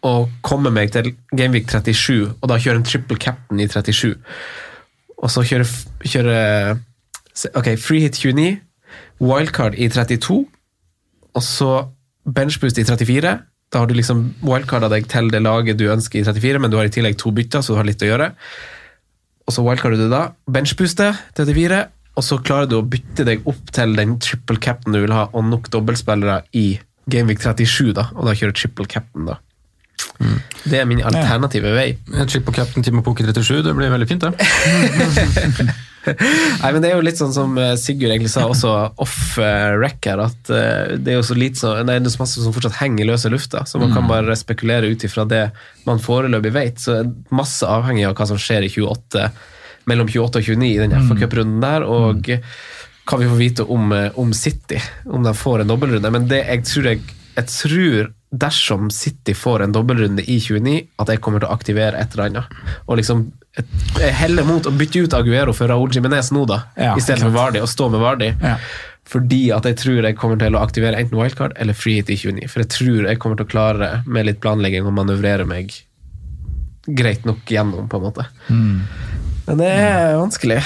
[0.08, 0.14] å
[0.46, 4.16] komme meg til Gameweek 37, og da kjøre en triple captain i 37.
[5.18, 5.68] Og så kjøre,
[6.06, 6.38] kjøre
[7.54, 8.56] Ok, free hit 29,
[9.22, 10.40] wildcard i 32,
[11.38, 11.72] og så
[12.26, 13.34] benchboost i 34.
[13.70, 16.80] Da har du liksom wildcarda deg til det laget du ønsker i 34, men du
[16.80, 18.32] har i tillegg to bytter, så du har litt å gjøre.
[19.48, 21.84] Og så wildcarder du da, benchbooster 34,
[22.18, 25.28] og så klarer du å bytte deg opp til den triple captain du vil ha,
[25.30, 26.72] og nok dobbeltspillere i
[27.08, 29.38] Gameweek 37, da, og da kjører triple captain, da.
[30.68, 31.92] Det er min alternative vei.
[32.28, 34.34] Triple captain Timo Pukki 37, det blir veldig fint, det.
[36.08, 38.72] Nei, men Det er jo litt sånn som eh, Sigurd egentlig sa, også
[39.04, 42.22] off rack her, at eh, det er jo så lite så, nei, det er så
[42.24, 45.44] masse som fortsatt henger i løse lufta, så man kan bare spekulere ut ifra det
[45.88, 46.80] man foreløpig vet.
[46.80, 47.02] Så
[47.36, 49.28] masse avhengig av hva som skjer i 28,
[49.92, 52.32] mellom 28 og 29 i den FA-cuprunden der, og
[53.08, 56.12] hva vi får vite om, eh, om City, om de får en dobbeltrunde.
[56.12, 57.04] Men det jeg tror jeg,
[57.38, 62.00] jeg tror dersom City får en dobbeltrunde i 29, at jeg kommer til å aktivere
[62.00, 62.58] et eller annet.
[62.88, 63.28] Og liksom
[63.98, 67.24] jeg heller mot å bytte ut Aguero for Raúl Jiménez nå, da, Ja, i stedet
[67.24, 68.30] for Vardy, og stå med Vardy.
[68.44, 68.58] Ja.
[69.08, 72.50] Fordi at jeg tror jeg kommer til å aktivere enten wildcard eller freehit i 29.
[72.52, 75.74] For jeg tror jeg kommer til å klare, med litt planlegging, å manøvrere meg
[76.88, 78.28] greit nok gjennom, på en måte.
[79.48, 80.58] Men det er vanskelig.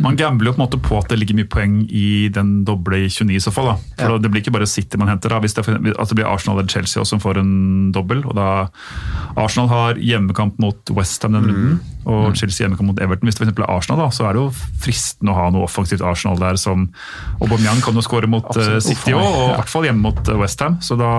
[0.00, 3.02] Man gambler jo på en måte på at det ligger mye poeng i den doble
[3.04, 3.66] i 29 i så fall.
[3.74, 3.74] da.
[4.00, 4.18] For Ja.
[4.24, 5.40] Det blir ikke bare City man henter, da.
[5.44, 8.22] hvis det, at det blir Arsenal eller Chelsea også som får en dobbel.
[8.24, 8.46] og da
[9.36, 13.28] Arsenal har hjemmekamp mot Westham den runden, og Chelsea hjemmekamp mot Everton.
[13.28, 14.48] Hvis det for eksempel er Arsenal, da, så er det jo
[14.80, 16.56] fristende å ha noe offensivt Arsenal der.
[16.56, 16.88] som
[17.42, 18.88] Aubameyang kan jo skåre mot eh, Absolutt.
[18.88, 20.80] City òg, og i hvert fall hjemme mot eh, Westham.
[20.80, 21.12] Så da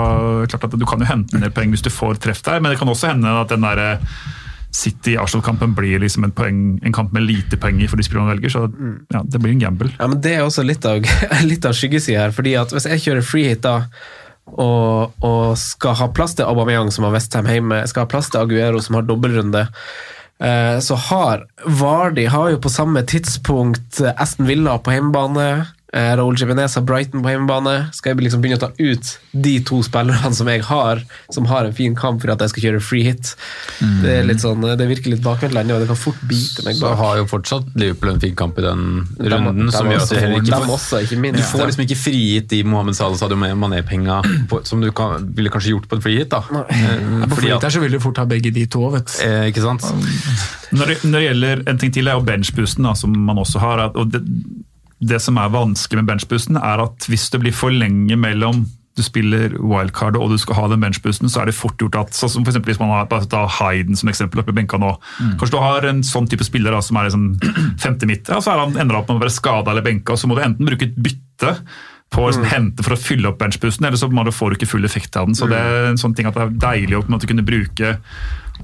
[0.49, 2.74] klart at du kan jo hente en del poeng hvis du får treff der, men
[2.74, 3.99] det kan også hende at den der
[4.72, 8.53] City-Arsenal-kampen blir liksom en, poeng, en kamp med lite penger for de spillerne man velger.
[8.53, 8.63] Så
[9.11, 9.91] ja, det blir en gamble.
[9.99, 11.03] Ja, men Det er også litt av,
[11.51, 12.36] litt av skyggesida her.
[12.36, 13.82] fordi at Hvis jeg kjører free hit da,
[14.51, 18.41] og, og skal ha plass til Aubameyang som har Westham hjemme, skal ha plass til
[18.41, 19.67] Aguero som har dobbeltrunde,
[20.39, 25.49] eh, så har Vardy har jo på samme tidspunkt eh, Aston Villa på hjemmebane.
[25.93, 27.89] Eh, Raúl Jimenez har Brighton på hjemmebane.
[27.91, 31.01] Skal jeg liksom begynne å ta ut de to spillerne som jeg har,
[31.35, 33.33] som har en fin kamp for at jeg skal kjøre free hit?
[33.99, 36.93] Det er litt sånn, det virker litt bakvendtland, og det kan fort bite meg bak.
[36.93, 38.85] Så har jo fortsatt Liverpool en fin kamp i den
[39.19, 41.67] runden, dem som gjør at de heller ikke dem får også, ikke minst, Du får
[41.73, 44.21] liksom ikke frigitt de Mohammed Salah Sadio Mané-penga
[44.71, 46.39] som du kan, ville kanskje gjort på en free hit, da.
[46.71, 49.19] Eh, På free hit her så vil du fort ha begge de to, vet du.
[49.27, 49.83] eh, ikke sant?
[50.71, 53.79] Når det, når det gjelder en ting til, er jo benchboosten, som man også har.
[53.89, 54.23] at- og det,
[55.01, 58.65] det som er vanskelig med benchboosten, er at hvis det blir for lenge mellom
[58.97, 62.17] du spiller wildcard og du skal ha den benchboosten, så er det fort gjort at
[62.17, 64.91] sånn som for Hvis man har ta Hayden som eksempel oppe i benka nå.
[65.39, 67.29] Kanskje du har en sånn type spiller da, som er liksom
[67.83, 70.27] femte midt, ja, så han, ender han opp med å være skada eller benka, så
[70.27, 71.55] må du enten bruke et bytte
[72.11, 72.45] på å mm.
[72.51, 75.37] hente for å fylle opp benchboosten, eller så får du ikke full effekt av den.
[75.39, 77.95] Så det er en sånn ting at det er deilig å kunne bruke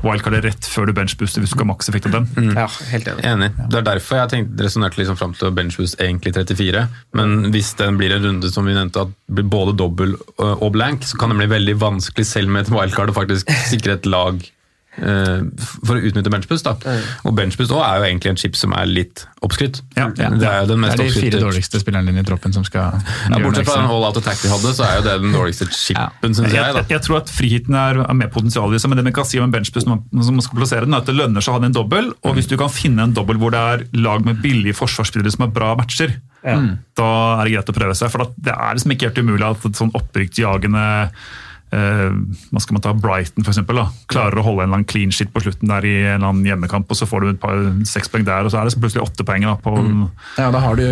[0.06, 2.52] wildcardet rett før du benchbooster hvis du skal ha maks effekt av den.
[2.58, 3.26] Ja, helt enig.
[3.28, 3.52] Enig.
[3.72, 6.84] Det er derfor jeg tenkte, resonnerte liksom fram til benchboost egentlig 34.
[7.18, 10.72] Men hvis den blir en runde som vi nevnte, at blir både dobbel øh, og
[10.76, 14.10] blank, så kan det bli veldig vanskelig selv med et wildcard å faktisk sikre et
[14.10, 14.42] lag
[14.98, 16.64] for å utnytte benchbus.
[16.66, 16.74] da.
[17.28, 19.82] Og benchbus også er jo egentlig en chip som er litt oppskrytt.
[19.98, 22.28] Ja, Ja, Det er jo den mest det er de fire dårligste spillerne dine i
[22.28, 25.04] troppen som skal ja, Bortsett fra den all out attack de hadde, så er jo
[25.06, 26.58] det den dårligste chipen, syns jeg.
[26.58, 26.84] Jeg, da.
[26.90, 29.42] jeg tror at friheten er, er med potensial i seg, men det man kan si
[29.42, 31.66] om en benchbus når man, skal plassere den, er at det lønner seg å ha
[31.66, 34.78] den dobbel, og hvis du kan finne en dobbel hvor det er lag med billige
[34.78, 36.18] forsvarsspillere som har bra matcher,
[36.98, 37.10] da
[37.42, 38.12] er det greit å prøve seg.
[38.14, 40.86] For det er liksom ikke helt umulig at et sånn opprykksjagende
[41.76, 42.10] eh,
[42.52, 45.14] hva skal man ta, Brighton for eksempel, da, klarer å holde en eller annen clean
[45.16, 47.60] shit på slutten der i en eller annen hjemmekamp, og så får du et par
[47.90, 49.48] seks poeng der, og så er det så plutselig åtte poeng.
[49.48, 49.76] da, på
[50.38, 50.86] Ja, da har du,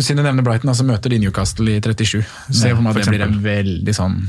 [0.00, 2.20] Siden du nevner Brighton, altså møter de Newcastle i 37.
[2.50, 4.20] Se for meg at det blir en veldig sånn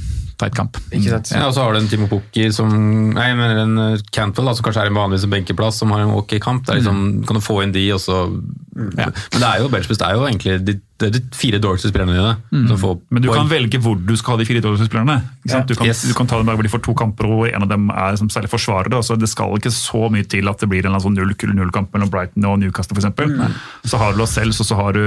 [0.42, 0.78] tight kamp.
[0.92, 1.32] Ikke sant?
[1.38, 2.72] Ja, og så har du en Timo Pukki som
[3.16, 6.16] Nei, men en eh, Cantwell, da, som kanskje er en vanligvis benkeplass, som har en
[6.18, 6.66] ok kamp.
[6.68, 8.24] Det er liksom, Kan du få inn de, og så
[8.72, 11.90] Men det er jo benchboost, det er jo egentlig de, det er de fire dårligste
[11.92, 13.42] spillerne dine som får Men du point.
[13.42, 15.18] kan velge hvor du skal ha de fire dårligste spillerne.
[15.44, 15.68] Ikke sant?
[15.68, 16.04] Du, kan, Yes.
[16.08, 18.16] du kan ta dem der hvor de får to kamper, og en av dem er
[18.22, 18.94] som særlig forsvarere.
[19.00, 22.60] Altså, det skal ikke så mye til at det blir en null-kull-null-kamp mellom Brighton og
[22.64, 23.92] Newcastle f.eks.
[23.92, 25.04] Så har du oss selv, så, så har du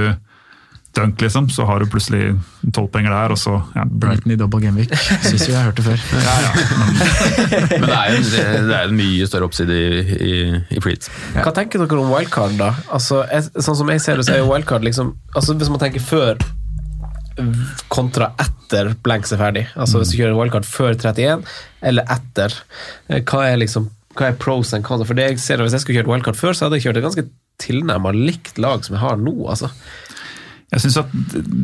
[0.95, 1.49] Dunk, liksom.
[1.51, 2.35] Så har du plutselig
[2.75, 3.83] tolvpenger der, og så ja.
[3.85, 4.93] Brighton i double gameweek.
[5.25, 6.03] Syns vi jeg det før.
[7.81, 8.29] Men det er jo en,
[8.69, 10.35] det er en mye større oppside i, i,
[10.77, 11.09] i Preet.
[11.35, 12.71] Hva tenker dere om wildcard, da?
[12.95, 15.81] Altså, jeg, sånn som jeg ser det, så er jo wildcard liksom altså Hvis man
[15.81, 16.39] tenker før
[17.91, 21.43] kontra etter blanks er ferdig, altså hvis du kjører wildcard før 31
[21.83, 22.55] eller etter,
[23.09, 25.03] eh, hva er liksom hva er pros and cons?
[25.03, 27.07] For det jeg ser, Hvis jeg skulle kjørt wildcard før, så hadde jeg kjørt et
[27.09, 27.25] ganske
[27.59, 29.35] tilnærma likt lag som jeg har nå.
[29.51, 29.71] altså.
[30.75, 31.11] Jeg synes at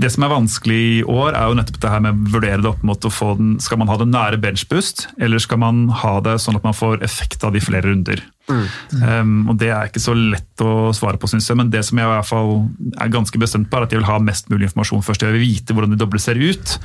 [0.02, 2.70] Det som er vanskelig i år, er jo nettopp det her med å vurdere det
[2.72, 6.20] opp mot å få den Skal man ha det nære benchboost, eller skal man ha
[6.24, 8.24] det sånn at man får effekt av de flere runder?
[8.52, 12.00] Um, og Det er ikke så lett å svare på, synes jeg, men det som
[12.00, 12.54] jeg i hvert fall
[13.00, 15.24] er ganske bestemt på, er at jeg vil ha mest mulig informasjon først.
[15.24, 16.78] Jeg vil vite hvordan de doble ser ut,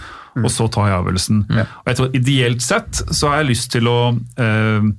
[0.43, 1.45] og så tar jeg avgjørelsen.
[1.51, 4.93] Og jeg tror Ideelt sett så har jeg lyst til å um,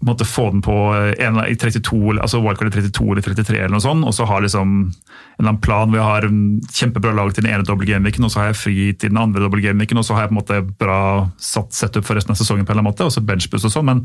[0.00, 3.74] måtte få den på eh, en, i 32, altså wildcard i 32 eller 33 eller
[3.74, 4.92] noe sånt, og så har liksom en
[5.38, 5.90] eller annen plan.
[5.90, 6.26] Hvor jeg har
[6.80, 9.98] kjempebra lag til den ene dobbeltgameweeken, og så har jeg fri til den andre dobbeltgameweeken,
[9.98, 11.00] og så har jeg på en måte bra
[11.42, 13.74] satt setup for resten av sesongen på en eller annen måte, og så benchboost og
[13.74, 14.04] sånn, men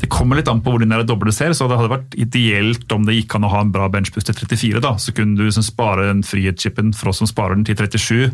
[0.00, 3.04] det kommer litt an på hvor de doble ser, så det hadde vært ideelt om
[3.08, 5.66] det gikk an å ha en bra benchboost til 34 da, så kunne du liksom
[5.66, 8.32] spare den frihetschipen for oss som sparer den til 37,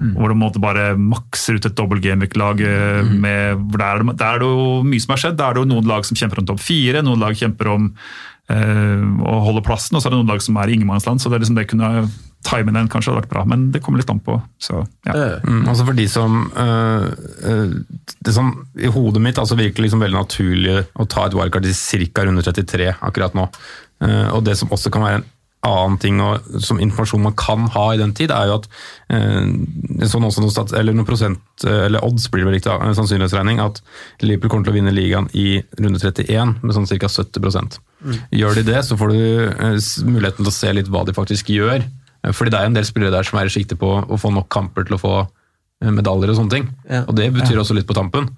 [0.00, 2.60] hvor du måtte bare makser ut et dobbelt gameweek-lag.
[2.60, 3.20] Mm.
[3.20, 5.36] med- Der, er der er det jo mye som har skjedd.
[5.36, 7.92] Der er det jo noen lag som kjemper om topp fire, noen lag kjemper om
[8.50, 11.20] øh, å holde plassen, og så er det noen lag som er i ingenmannsland.
[11.20, 12.08] Så det, er liksom, det kunne
[12.46, 14.38] timen den kanskje hadde vært bra, men det kommer litt an på.
[14.58, 15.12] Så, ja.
[15.44, 17.10] Mm, altså for de som øh,
[17.44, 17.74] øh,
[18.24, 22.08] Det som i hodet mitt altså virker liksom veldig naturlig å ta et wildcard til
[22.14, 22.24] ca.
[22.24, 23.46] runde 33 akkurat nå.
[24.00, 25.24] Uh, og det som også kan være en
[25.66, 28.68] annen ting og, som informasjon man kan ha i den tid, er jo at
[29.12, 32.96] eh, sånn også noe, stats- eller noen prosent, eller odds blir det vel riktig, en
[32.96, 33.82] sannsynlighetsregning, at
[34.24, 37.10] Liverpool kommer til å vinne ligaen i runde 31 med sånn ca.
[37.12, 37.80] 70%
[38.32, 39.18] Gjør de det, så får du
[39.50, 39.74] eh,
[40.08, 41.84] muligheten til å se litt hva de faktisk gjør.
[42.24, 44.30] Eh, Fordi det er en del spillere der som er i sikte på å få
[44.32, 46.70] nok kamper til å få eh, medaljer og sånne ting.
[46.88, 47.02] Ja.
[47.04, 48.30] Og det betyr også litt på tampen.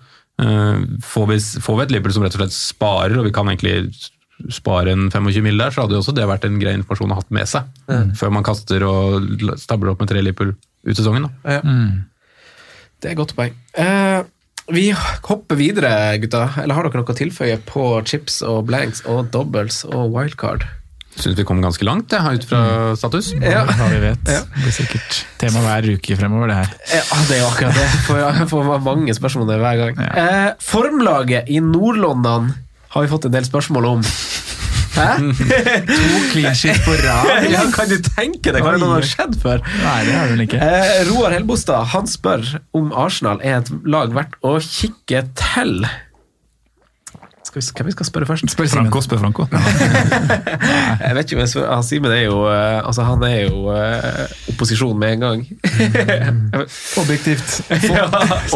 [0.42, 3.46] Eh, Får vi, får vi et Liverpool som rett og slett sparer, og vi kan
[3.52, 3.92] egentlig
[4.50, 7.18] spare en 25 mil der, så hadde jo også det vært en grei informasjon å
[7.20, 7.68] ha med seg.
[8.18, 9.26] Før man kaster og
[9.60, 11.28] stabler opp med tre Liverpool ut sesongen.
[11.44, 11.60] Da.
[13.02, 13.54] Det er et godt poeng.
[13.78, 14.20] Eh,
[14.70, 15.90] vi hopper videre,
[16.22, 16.44] gutta.
[16.62, 20.64] Eller har dere noe å tilføye på chips og blanks og doubles og wildcard?
[21.12, 22.60] Syns vi kom ganske langt, jeg, ut fra
[22.96, 23.32] status.
[23.36, 23.66] Ja.
[23.68, 24.22] Hva vi vet.
[24.24, 26.70] Det blir sikkert tema hver uke fremover, det her.
[26.94, 27.88] Ja, det er jo akkurat det.
[28.22, 30.00] Jeg får mange spørsmål det hver gang.
[30.08, 32.52] Eh, formlaget i Nord-London
[32.92, 34.06] har vi fått en del spørsmål om.
[34.92, 35.08] Hæ?
[35.96, 37.48] To clean shit på rad.
[37.54, 39.64] ja, kan du tenke deg hva det har skjedd før?
[39.80, 40.60] Nei, det har vel ikke.
[40.60, 45.78] Eh, Roar Helbostad han spør om Arsenal er et lag verdt å kikke til.
[47.42, 48.52] Skal vi, hvem vi skal spørre først?
[48.52, 48.68] Spør.
[48.70, 49.46] Franco, spør Franco.
[49.50, 53.66] Jeg vet ikke om jeg spør, han Simen er jo eh, altså Han er jo
[53.74, 55.42] uh, opposisjon med en gang.
[57.02, 57.58] Objektivt.
[57.88, 58.06] ja,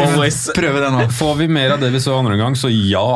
[0.01, 0.47] always.
[0.57, 1.09] Prøve det nå.
[1.17, 3.09] Får vi mer av det vi så andre gang, så ja.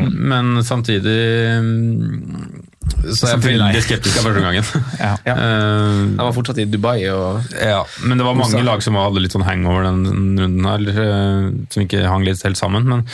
[0.00, 1.16] Men samtidig
[1.60, 4.68] mm, så er jeg Samtidig veldig skeptisk av første gangen.
[5.02, 5.10] Ja.
[5.26, 5.34] Ja.
[5.34, 9.22] Eh, Han var fortsatt i Dubai og Ja, men det var mange lag som hadde
[9.22, 12.88] litt sånn hangover den, den runden her, eh, som ikke hang litt helt sammen.
[12.88, 13.04] Men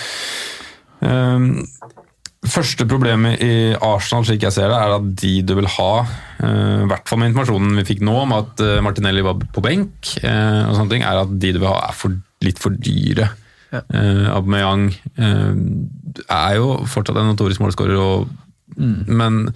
[1.02, 1.88] uh,
[2.48, 5.90] første problemet i Arsenal, slik jeg ser det, er at de du vil ha,
[6.38, 10.76] i hvert fall med informasjonen vi fikk nå om at Martinelli var på benk, og
[10.76, 12.14] sånne ting, er at de du vil ha er for,
[12.46, 13.26] litt for dyre.
[13.72, 14.88] Eh, Aubameyang
[15.18, 15.54] eh,
[16.24, 18.28] er jo fortsatt en notorisk målskårer, og,
[18.78, 19.48] men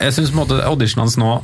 [0.00, 1.36] jeg syns auditionen hans nå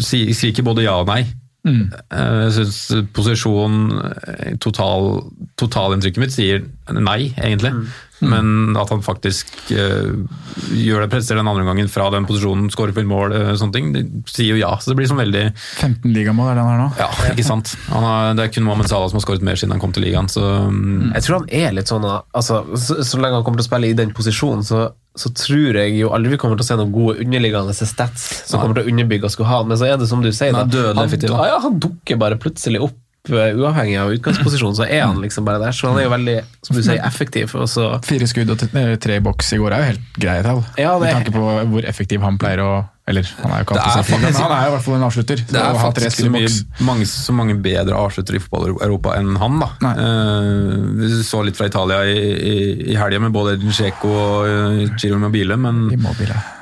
[0.00, 1.26] skriker både ja og nei.
[1.66, 1.90] Mm.
[1.90, 2.78] Jeg syns
[3.12, 5.26] posisjon, eh, total,
[5.58, 7.74] totalinntrykket mitt sier nei, egentlig.
[8.24, 10.12] Men at han faktisk eh,
[10.72, 13.90] gjør det, presser den andre gangen fra den posisjonen, skårer for mål, eh, sånne ting,
[13.92, 14.72] de sier jo ja.
[14.80, 16.88] Så det blir sånn veldig 15 ligamål er det han har nå.
[17.00, 17.74] Ja, ikke sant.
[17.90, 20.06] Han har, det er kun Mohammed Salah som har skåret mer siden han kom til
[20.06, 23.60] ligaen, så mm, Jeg tror han er litt sånn altså, så, så lenge han kommer
[23.60, 24.86] til å spille i den posisjonen, så,
[25.16, 28.56] så tror jeg jo aldri vi kommer til å se noen gode underliggende stats som
[28.56, 28.62] Nei.
[28.64, 30.56] kommer til å underbygge og skulle ha han, men så er det som du sier,
[30.56, 30.86] er da.
[30.96, 35.20] han, ja, ja, han dukker bare plutselig opp uh, uavhengig av utgangsposisjon, så er han
[35.22, 35.74] liksom bare der.
[35.76, 36.36] Så han er jo veldig,
[36.68, 37.54] som du sier, effektiv.
[37.58, 40.44] Og så Fire skudd og eh, tre i boks i går er jo helt greie
[40.46, 40.62] tall.
[40.80, 42.70] Ja, Med tanke på hvor effektiv han pleier å
[43.06, 44.96] Eller, han er jo ikke alltid er så men han er jo i hvert fall
[44.96, 45.42] en avslutter.
[45.46, 46.48] Det er faktisk så, mye,
[46.88, 49.60] mange, så mange bedre avsluttere i fotball-Europa enn han.
[49.62, 49.68] da.
[49.94, 52.56] Uh, vi så litt fra Italia i, i,
[52.90, 55.86] i helga med både Dzeko og uh, Giro Mobile, men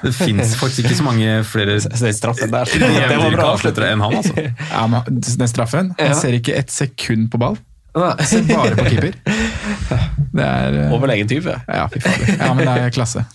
[0.05, 1.79] det fins faktisk ikke så mange flere
[2.21, 2.77] straffen der.
[3.01, 4.21] jevndyrke avsluttere enn han.
[4.21, 4.49] altså.
[4.69, 5.95] Ja, men den straffen.
[5.97, 7.57] Han ser ikke et sekund på ball.
[7.97, 9.17] Han ser bare på keeper.
[10.35, 11.53] Det er eh, Overlegen type.
[11.69, 12.33] Ja, fy fader.
[12.41, 13.25] Ja, men det er klasse.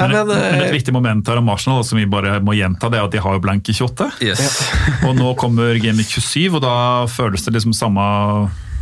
[0.00, 2.88] Men, men, men eh, et viktig moment her om Arsenal som vi bare må gjenta,
[2.88, 4.06] det er at de har jo blank i 28.
[5.08, 6.74] og nå kommer Game Week 27, og da
[7.10, 8.04] føles det liksom samme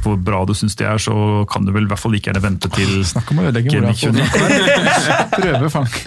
[0.08, 1.14] hvor bra du syns de er, så
[1.50, 3.92] kan du vel i hvert fall like gjerne vente til Snakk om å ødelegge mora
[3.92, 5.38] Week på 29.
[5.38, 5.98] Prøve, fank.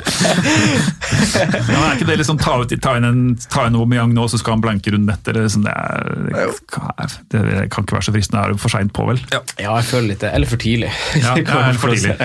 [1.71, 3.21] Ja, er ikke det liksom ta, ut, ta inn en
[3.51, 5.37] ta inn Aubameyang nå, så skal han blanke runden etter?
[5.37, 8.41] Det, er liksom, det, er, det, det kan ikke være så fristende.
[8.41, 9.21] Det er jo for seint på, vel?
[9.33, 10.33] Ja, jeg føler litt det.
[10.35, 10.91] Eller for tidlig.
[11.19, 12.15] Ja, ja, eller for tidlig.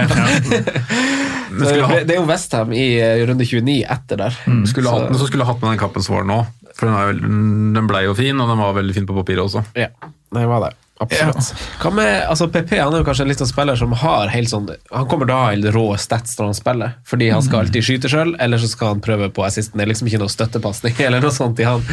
[1.57, 4.39] Så det det er jo Westham i eh, runde 29 etter der.
[4.69, 6.41] Skulle hatt den, så skulle hatt med den kappen som var nå.
[6.77, 9.65] For den, er den ble jo fin, og den var veldig fin på papiret også.
[9.79, 9.89] Ja,
[10.37, 10.75] det var det.
[10.99, 11.51] Absolutt.
[11.83, 14.49] Hva med, altså PP han er jo kanskje en liten sånn spiller som har helt
[14.49, 18.11] sånn Han kommer da helt rå stats når han spiller, fordi han skal alltid skyte
[18.13, 19.77] sjøl, eller så skal han prøve på assisten.
[19.77, 21.85] Det er liksom ikke noe støttepasning eller noe sånt i han.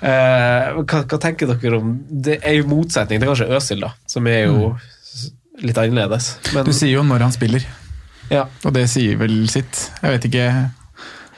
[0.00, 4.32] Eh, hva, hva tenker dere om Det er jo motsetning til kanskje Øsil, da, som
[4.32, 4.72] er jo
[5.60, 6.32] litt annerledes.
[6.56, 7.68] Men, Du sier jo når han spiller,
[8.32, 8.46] ja.
[8.64, 9.90] og det sier vel sitt.
[10.00, 10.50] Jeg vet ikke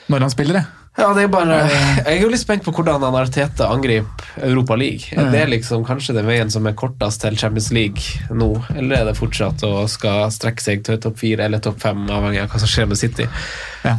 [0.09, 0.78] når han spiller, jeg.
[0.97, 4.75] Ja, det er bare, Jeg er jo litt spent på hvordan han Arteta angriper Europa
[4.75, 5.13] League.
[5.13, 9.09] Er det liksom kanskje den veien som er kortest til Champions League nå, eller er
[9.09, 12.61] det fortsatt å skal strekke seg til topp fire eller topp fem, avhengig av hva
[12.63, 13.29] som skjer med City?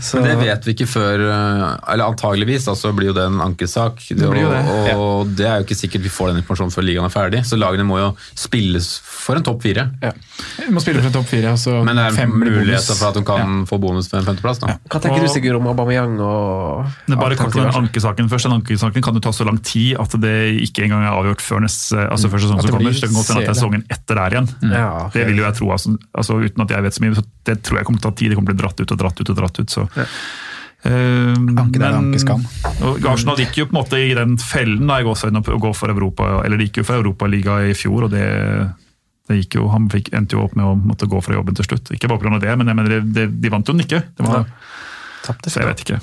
[0.01, 3.25] Så- Men det vet vi ikke før eh, Eller antageligvis da, så blir jo det
[3.31, 4.03] en ankesak.
[4.09, 4.61] Det blir jo det.
[4.69, 7.41] Og, og det er jo ikke sikkert vi får den informasjonen før ligaen er ferdig.
[7.49, 9.87] Så lagene må jo spilles for en topp fire.
[10.01, 13.23] vi må spille for en topp fire, altså Men det er muligheter for at de
[13.25, 14.61] kan få bonus for en femteplass.
[14.61, 14.77] da.
[14.91, 18.49] Hva tenker du Sigurd om Aubameyang og Det er bare kort om den ankesaken først.
[18.51, 21.61] Den ankesaken kan jo ta så lang tid at det ikke engang er avgjort før,
[21.65, 22.93] neste, altså før sesongen som kommer.
[22.93, 24.49] Så det kan godt hende at det er sesongen etter der igjen.
[24.73, 25.13] Ja, ok.
[25.15, 27.15] Det vil jo jeg tro, altså, altså, uten at jeg vet så mye.
[27.21, 28.29] Så det tror jeg kommer til å ta tid.
[28.31, 29.70] Det kommer til å bli dratt ut og dratt ut og dratt ut.
[29.71, 29.87] Så...
[30.83, 32.45] Eh, Anke der men- ankes kan.
[33.05, 36.57] Arsenal gikk jo på en måte i den fellen da, å gå for Europa, eller
[36.57, 38.25] de gikk jo for Europaliga i fjor, og det,
[39.29, 41.69] det gikk jo, han fikk, endte jo opp med å måtte gå fra jobben til
[41.69, 41.93] slutt.
[41.97, 42.39] Ikke bare pga.
[42.47, 44.01] det, men jeg mener, det, det, de vant jo den ikke.
[44.17, 44.47] Det var,
[45.27, 46.01] så jeg vet ikke.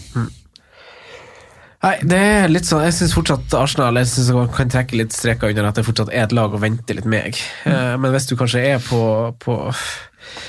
[1.78, 5.14] Nei, det er litt sånn, Jeg syns fortsatt Arsenal jeg synes man kan trekke litt
[5.14, 7.38] streker under at det fortsatt er et lag å vente litt med.
[7.70, 9.02] Eh, Men hvis du kanskje er på,
[9.44, 9.58] på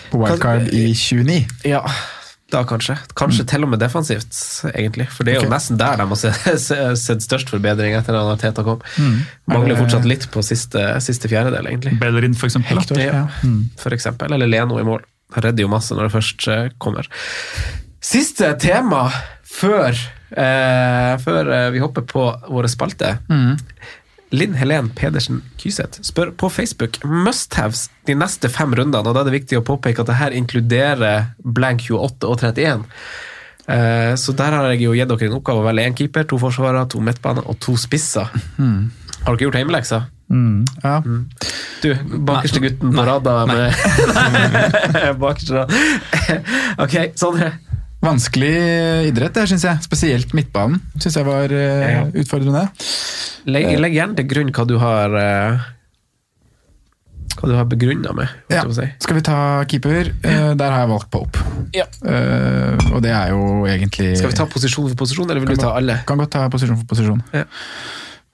[0.08, 1.42] På wildcard i 29.
[1.68, 1.82] Ja,
[2.50, 2.94] da kanskje.
[3.18, 4.32] Kanskje til og med defensivt,
[4.72, 5.04] egentlig.
[5.12, 8.40] For det er jo nesten der de har se- se- sett størst forbedring etter at
[8.40, 8.80] Teta kom.
[8.96, 9.18] Mm.
[9.52, 11.98] Mangler Er det- fortsatt litt på siste, siste fjerdedel, egentlig.
[12.00, 12.80] Bellerin, for eksempel.
[12.80, 13.52] Hector, Ja, ja.
[13.78, 14.32] for eksempel.
[14.32, 15.04] Eller Leno i mål.
[15.36, 17.04] Redder jo masse når det først eh, kommer.
[18.00, 19.10] Siste tema
[19.44, 19.92] før,
[20.32, 23.18] eh, før eh, vi hopper på våre spalte.
[24.32, 29.00] Linn Helen Pedersen Kyseth spør på Facebook must-haves de neste fem rundene.
[29.08, 32.84] og Da er det viktig å påpeke at det her inkluderer blank 28 og 31.
[33.68, 36.38] Eh, Så der har jeg jo gitt dere en oppgave å velge én keeper, to
[36.38, 38.28] forsvarere, to midtbaner og to spisser.
[38.28, 40.02] Har dere gjort hjemmeleksa?
[40.84, 41.00] Ja.
[41.82, 41.94] Du,
[42.28, 43.72] bakerste gutten på rada med
[45.22, 45.72] Bakerste rad.
[46.84, 47.54] ok, Sondre.
[48.04, 48.52] Vanskelig
[49.08, 49.80] idrett, det syns jeg.
[49.82, 52.04] Spesielt midtbanen syns jeg var uh, Ja.
[52.22, 52.68] utfordrende.
[53.50, 55.66] Legg, legg igjen til grunn hva du har uh,
[57.38, 58.30] Hva du har begrunna med.
[58.50, 58.62] Ja.
[58.66, 58.86] på si.
[59.02, 59.38] Skal vi ta
[59.70, 60.12] keeper?
[60.22, 61.42] Uh, der har jeg valgt Pope.
[61.74, 61.84] Ja.
[62.06, 65.60] Eh, og det er jo egentlig Skal vi ta posisjon for posisjon, eller vil du
[65.60, 65.98] ta alle?
[66.08, 67.20] Kan godt ta posisjon for posisjon.
[67.34, 67.44] Ja.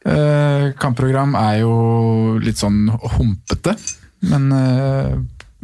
[0.04, 1.74] Eh, kampprogram er jo
[2.44, 2.86] litt sånn
[3.16, 3.74] humpete,
[4.28, 5.14] men eh,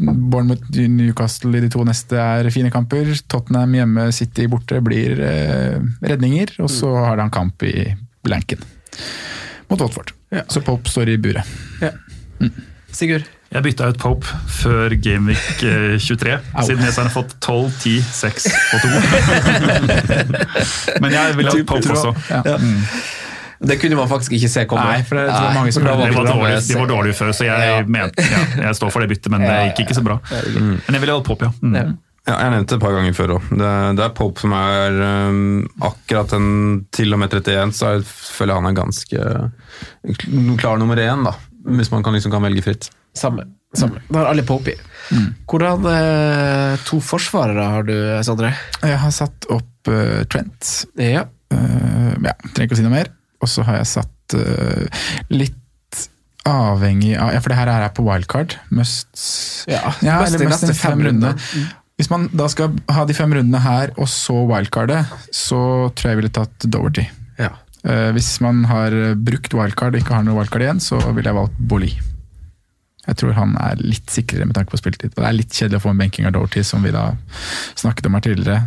[0.01, 3.11] Bournemouth, Newcastle i de to neste er fine kamper.
[3.29, 7.91] Tottenham hjemme, City borte blir eh, redninger, og så har han kamp i
[8.25, 8.65] blanken
[9.71, 10.15] mot Watford.
[10.33, 10.47] Ja.
[10.49, 11.47] Så Pope står i buret.
[12.91, 13.29] Sigurd?
[13.51, 14.27] Jeg bytta ut Pope
[14.61, 16.67] før Gameweek eh, 23, Au.
[16.67, 18.91] siden jeg har fått 12, 10, 6 og 2.
[21.03, 22.15] Men jeg ville hatt Pope også.
[22.31, 22.59] Ja.
[22.63, 22.85] Mm.
[23.61, 24.87] Det kunne man faktisk ikke se komme.
[24.89, 27.73] Nei, for det jeg mange som De var, dårlig, de var dårlige før, så jeg,
[27.75, 27.81] Ja.
[27.85, 30.17] mente, ja, jeg står for det byttet, men det gikk ikke så bra.
[30.31, 31.53] Men jeg ville holdt pop, ja.
[31.61, 31.77] Mm.
[31.77, 31.91] Ja.
[32.29, 33.47] Ja, jeg nevnte det et par ganger før òg.
[33.59, 35.39] Det, det er Pope som er um,
[35.89, 36.51] akkurat en
[36.95, 41.33] til og med 31, så jeg føler jeg han er ganske klar nummer én, da.
[41.81, 42.91] Hvis man kan, liksom kan velge fritt.
[43.17, 43.49] Samme.
[43.77, 44.03] samme.
[44.09, 44.77] Da har alle Pope i.
[45.51, 47.97] Hvordan eh, to forsvarere har du,
[48.27, 48.53] Sondre?
[48.85, 50.75] Jeg har satt opp uh, Trent.
[51.01, 51.25] Ja.
[51.51, 53.11] Uh, ja, trenger ikke å si noe mer.
[53.41, 55.57] Og så har jeg satt uh, litt
[56.49, 58.57] avhengig av Ja, for det her er på wildcard.
[58.73, 61.35] Must Ja, Ja, eller de must fem fem rundene.
[61.37, 61.77] runder.
[62.01, 65.05] Hvis man da skal ha de fem rundene her, og så wildcardet,
[65.37, 67.05] så tror jeg jeg ville tatt Doverty.
[67.39, 67.51] Ja.
[67.85, 71.37] Uh, hvis man har brukt wildcard og ikke har noe wildcard igjen, så ville jeg
[71.37, 71.93] valgt Bolli.
[73.07, 75.15] Jeg tror han er litt sikrere med tanke på spilletid.
[75.17, 77.11] Det er litt kjedelig å få en benking av Doverty, som vi da
[77.81, 78.61] snakket om her tidligere.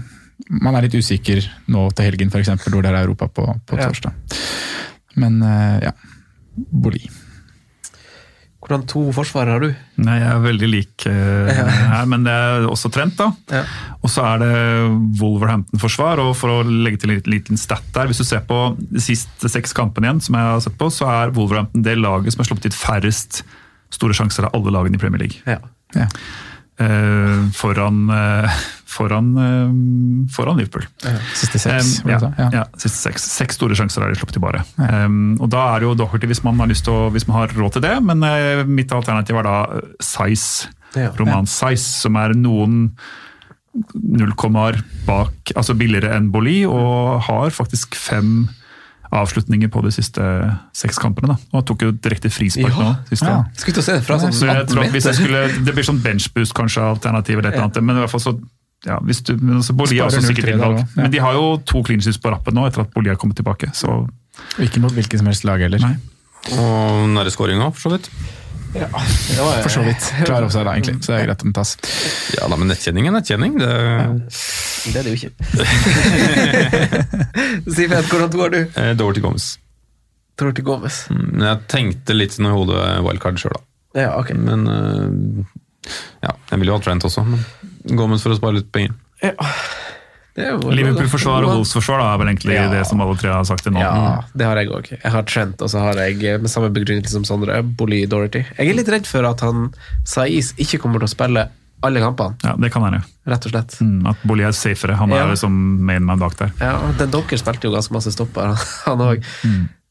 [0.50, 3.88] Man er litt usikker nå til helgen, f.eks., hvor det er Europa på, på Ja.
[3.90, 4.14] torsdag.
[5.22, 5.92] Men eh, ja,
[6.56, 7.04] Boli.
[8.64, 9.74] Hvordan to forsvarere har du?
[10.06, 11.50] Nei, jeg er veldig lik eh,
[11.94, 13.28] her, men det er også Trent, da.
[13.52, 13.64] Ja.
[14.00, 14.52] Og så er det
[15.20, 18.62] Wolverhampton-forsvar, og for å legge til en liten- liten stat der, hvis du ser på
[18.80, 22.34] de siste seks kampene igjen, som jeg har sett på, så er Wolverhampton det laget
[22.36, 23.44] som har sluppet ut færrest
[23.94, 25.44] store sjanser av alle lagene i Premier League.
[25.46, 25.60] Ja.
[25.94, 26.08] Ja.
[26.82, 28.50] Eh, foran, uh,
[28.90, 30.88] foran, uh, foran Liverpool.
[31.38, 32.48] Siste seks, Um, ja, ja.
[32.52, 32.64] Ja.
[32.78, 33.28] siste seks.
[33.30, 34.64] Seks store sjanser har de sluppet i bare.
[34.78, 37.38] Um, og Da er det jo Doherty hvis man har lyst til å, hvis man
[37.44, 38.26] har råd til det, men
[38.74, 39.58] mitt alternativ er da
[40.02, 41.10] Size, Ja.
[41.18, 42.92] Roman Size, som er noen
[43.94, 48.48] nullkommaer bak, altså billigere enn Boli, og har faktisk fem
[49.14, 50.24] avslutninger på de siste
[50.74, 51.34] seks kampene.
[51.34, 51.38] da.
[51.54, 52.90] Og han tok jo direkte frispark Ja.
[52.90, 52.96] nå.
[53.10, 53.30] siste.
[53.30, 53.44] Ja.
[53.56, 55.84] Skulle til å se det fra sånn Så jeg tror hvis jeg skulle, Det blir
[55.88, 58.40] sånn benchboost kanskje alternativ, eller et eller annet, men i hvert fall så
[58.86, 60.78] ja, hvis du, men også Bolli er også sikkert innvalg.
[60.80, 60.86] ja.
[60.98, 63.72] Men de har jo to clean på rappen nå etter at Bolli har kommet tilbake.
[63.74, 64.10] så
[64.60, 65.80] Ikke mot hvilket som helst lag heller.
[65.80, 65.96] Nei.
[66.52, 68.10] Og nære skåringa, for så vidt.
[68.74, 70.08] Var- For så vidt.
[70.26, 70.96] Klar offside, egentlig.
[71.06, 71.76] Så det er greit at den tas.
[72.38, 73.58] Ja da, men nettkjenning er nettkjenning.
[73.62, 73.70] Det,
[74.84, 75.32] Det er det jo ikke.
[77.76, 78.60] Simen, hvordan går du?
[78.74, 79.46] dårlig Doverty Gomez.
[80.40, 81.04] Tror til Gomez.
[81.14, 83.62] Men jeg tenkte litt når hodet wildcard sjøl, da.
[84.02, 84.32] Ja, ok.
[84.42, 85.10] Men eh,
[86.26, 87.44] ja, jeg ville jo ha Trent også, men
[88.00, 88.96] Gomez for å spare litt penger.
[89.22, 89.52] Er jo-
[90.36, 92.70] Liverpool-forsvar og Wolves-forsvar er vel egentlig Ja.
[92.72, 93.80] det som alle tre har sagt til nå.
[93.84, 94.88] Ja, det har jeg òg.
[95.04, 98.44] Jeg har Trent, og så har jeg eh, med samme begrunnelse som Sondre, Bolly Dorothy.
[98.58, 99.68] Jeg er litt redd for at han
[100.06, 101.46] Saiz ikke kommer til å spille
[101.84, 103.04] alle kampene, Ja, Det kan være.
[103.28, 103.78] rett og slett.
[103.82, 104.96] Mm, at Bolly er safere.
[104.96, 105.26] Han er Ja.
[105.28, 105.52] liksom
[105.86, 106.52] mainman bak der.
[106.62, 108.56] Ja, og Den Donker spilte jo ganske masse stopper,
[108.86, 109.24] han òg.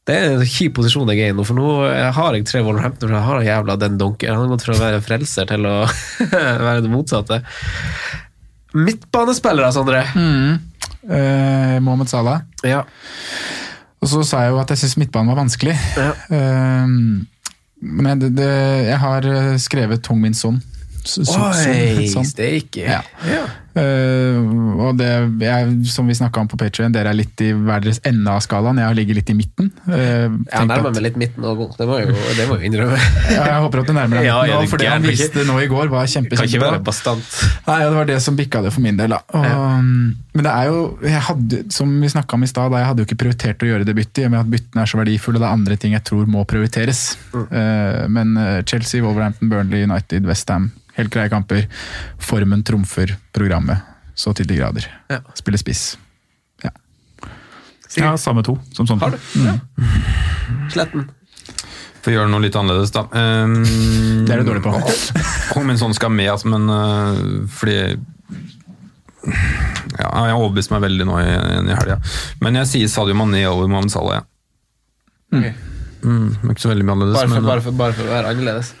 [0.05, 2.59] Det er en kjip posisjon jeg er i nå, for nå eh, har jeg tre
[2.61, 4.33] Wolverhampton, for jeg har jævla den Donker.
[4.33, 5.85] Han har gått fra å være frelser til å
[6.67, 7.39] være det motsatte.
[8.73, 10.03] Midtbanespillere, Sondre.
[11.03, 12.41] Eh, Mohammed Salah.
[12.65, 12.83] Ja.
[14.03, 15.75] Og så sa jeg jo at jeg syns midtbanen var vanskelig.
[15.97, 16.11] Ja.
[16.33, 16.87] Eh,
[17.83, 18.49] men det, det,
[18.89, 20.61] jeg har eh, skrevet tung Min Son.
[21.03, 22.85] Son- Oi, steike!
[22.87, 23.01] Ja.
[23.27, 23.43] Ja.
[23.73, 24.37] Eh,
[24.83, 25.09] og det
[25.41, 28.43] jeg, som vi snakka om på Patreon, dere er litt i hver deres ende av
[28.45, 28.77] skalaen.
[28.81, 29.71] Jeg ligger litt i midten.
[29.87, 31.63] Uh, Jeg nærmer meg litt midten òg.
[31.77, 32.99] Det må jo, det må jo innrømme.
[33.33, 35.57] ja, jeg håper at du nærmer deg Ja, nå, det for det han viste nå
[35.63, 37.39] i går, var kjempe, Kan ikke være bastant.
[37.67, 39.15] Nei, ja, Det var det som bikka det for min del.
[39.15, 39.21] da.
[39.33, 39.89] Og,
[40.33, 43.09] Men det er jo, jeg hadde, som vi snakka om i stad, jeg hadde jo
[43.09, 45.41] ikke prioritert å gjøre det byttet, i og med at byttene er så verdifulle.
[45.41, 47.03] Det er andre ting jeg tror må prioriteres.
[47.33, 51.67] Eh, men eh, Chelsea, Wolverhampton, Burnley, United, Westham, helt greie kamper.
[52.21, 54.87] Formen trumfer programmet så til de grader.
[55.09, 55.21] Ja.
[55.37, 55.93] Spiller spiss.
[57.97, 59.01] Ja, samme to som sånn.
[59.03, 59.19] Har du?
[59.43, 59.57] Ja.
[60.73, 61.05] Sletten.
[62.03, 63.05] For å gjøre noe litt annerledes, da.
[63.13, 63.59] Um,
[64.25, 64.73] Det er du dårlig på.
[65.59, 67.77] Om en sånn skal med, altså, men uh, fordi
[69.23, 71.27] ja, Jeg overbeviste meg veldig nå i,
[71.61, 71.99] i helga.
[72.43, 74.25] Men jeg sier Sadio Mané over Mohammed Salah.
[75.31, 75.53] Ja.
[76.03, 77.15] Mm, det er ikke så veldig annerledes.
[77.21, 78.73] Bare for, men, bare, for, bare for å være annerledes.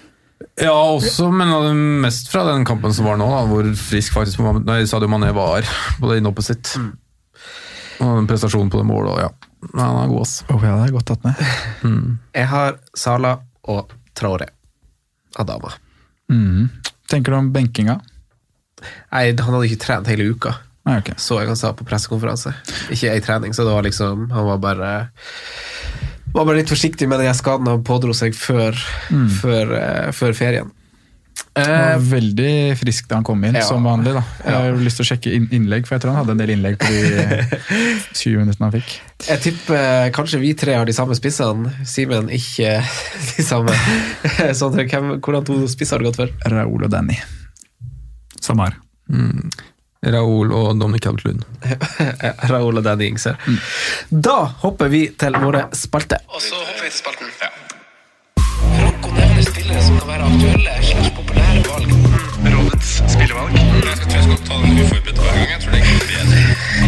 [0.61, 4.83] Ja, også, men mest fra den kampen som var nå, da, hvor frisk faktisk nei,
[4.89, 5.65] Sadio Mané var
[5.99, 6.73] på det innoppet sitt.
[8.03, 9.31] Og den prestasjonen på det målet, ja.
[9.71, 10.35] Nei, Han er god, ass.
[10.51, 11.41] Oh, ja, det er godt tatt med.
[12.37, 13.37] Jeg har Sala
[13.71, 14.49] og Traore.
[15.39, 15.71] Adama.
[16.29, 16.69] Mm.
[17.09, 17.97] Tenker du om benkinga?
[19.13, 20.53] Nei, han hadde ikke trent hele uka.
[20.83, 21.15] Nei, okay.
[21.21, 22.51] Så jeg han sa på pressekonferanse.
[22.91, 24.89] Ikke ei trening, så det var liksom Han var bare
[26.33, 28.77] var bare litt forsiktig med den skaden han pådro seg før,
[29.41, 30.71] før, uh, før ferien.
[31.57, 33.61] Eh, var veldig frisk da han kom inn, Ja.
[33.65, 34.13] som vanlig.
[34.13, 34.21] da.
[34.45, 36.53] Jeg har jo lyst til å sjekke innlegg, for jeg tror han hadde en del
[36.55, 37.59] innlegg på de
[38.21, 38.93] 20 minuttene han fikk.
[39.27, 41.73] jeg tipper kanskje vi tre har de samme spissene.
[41.85, 42.79] Simen ikke
[43.35, 43.73] de samme.
[44.59, 46.33] Sånn, hvem, hvordan to spisser har du gått for?
[46.53, 47.19] Raoul og Danny.
[48.41, 49.72] Samme her.
[50.03, 51.43] Raoul og Dominic Calvert-Lund.
[52.51, 53.37] Raoul og Danny Ings her.
[54.09, 56.23] Da hopper vi til våre spalter.
[56.27, 57.31] Og så hopper vi til spalten.
[58.73, 61.89] Franco nevner spillere som kan være aktuelle slags populære valg.
[62.53, 63.53] Rådets spillevalg.
[63.57, 65.49] Jeg skal, tror jeg skal ta den uforberedt hver gang.
[65.53, 66.41] Jeg tror det er bedre.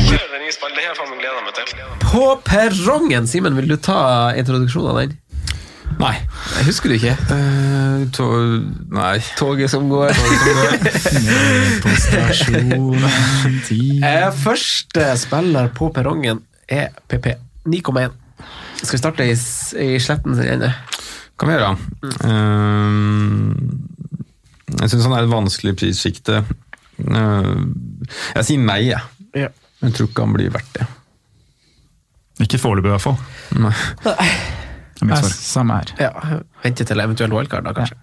[0.10, 0.76] Kjør den nye spalten.
[0.78, 1.68] Det har jeg faen meg gleda meg til.
[2.06, 3.30] På perrongen!
[3.32, 4.00] Simen, vil du ta
[4.40, 5.16] introduksjonen av den?
[6.00, 6.14] Nei.
[6.58, 7.14] Jeg husker du ikke?
[7.30, 8.26] Uh, to,
[8.96, 9.18] nei.
[9.40, 10.12] Toget som går.
[11.86, 13.06] På stasjon
[13.68, 17.32] ti Eh, Første spiller på perrongen er PP
[17.72, 18.12] 9,1.
[18.82, 19.36] Skal vi starte i,
[19.86, 20.72] i sletten sin ende?
[21.40, 21.72] Kan vi gjøre.
[22.26, 23.56] Uh,
[24.82, 26.42] jeg syns han er et vanskelig prissjikte
[26.96, 27.56] Eh,
[28.38, 29.02] Jeg sier nei, jeg.
[29.36, 29.50] Ja.
[29.84, 30.86] Jeg tror ikke han blir verdt det.
[32.46, 33.18] Ikke foreløpig, i hvert fall.
[33.60, 33.74] Nei.
[34.96, 35.38] Det er mitt svar.
[35.46, 35.96] Samme her.
[36.00, 37.98] Ja, Vente til eventuell wildcard, da, kanskje.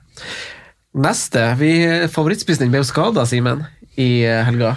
[1.03, 1.45] Neste.
[1.61, 1.72] Vi,
[2.12, 3.64] favorittspissen din ble jo skada, Simen,
[3.97, 4.74] i eh, helga.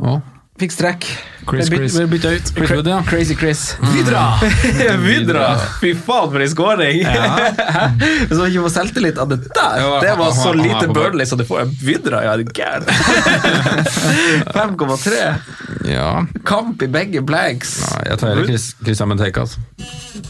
[0.00, 0.18] Å,
[0.58, 1.04] Fikk strekk.
[1.48, 1.94] Chris, Chris.
[1.94, 2.48] ble bytta ut.
[2.56, 2.96] Chris Wood, ja.
[3.06, 3.76] Crazy Chris.
[3.94, 4.24] Vidra!
[4.98, 5.52] Vidra!
[5.78, 6.48] Fy faen, for en
[8.26, 9.86] Hvis så ikke får selvtillit av det der.
[10.02, 12.90] Det var så lite er Burnley så du får en Vidra, ja, er du gæren?
[14.50, 15.22] 5,3.
[15.94, 16.10] Ja.
[16.44, 17.78] Kamp i begge blanks.
[17.86, 19.62] Ja, jeg tar heller Chris, Christian Benteke, altså.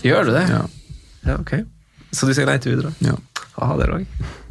[0.04, 0.44] Gjør du det?
[0.52, 0.66] Ja.
[1.28, 1.58] Ja, ok.
[2.10, 2.94] Så du sier nei til videre?
[3.04, 3.16] Ja.
[3.60, 4.06] Aha, det òg.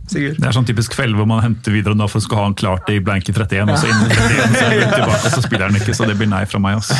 [0.07, 0.37] Sigurd?
[0.39, 2.53] Det er sånn typisk kveld hvor man henter videre da for å skal ha han
[2.55, 5.33] klart det i blank i 31, og så innen 31 så er han tilbake, og
[5.33, 6.77] så spiller han ikke, så det blir nei fra meg.
[6.79, 6.95] også.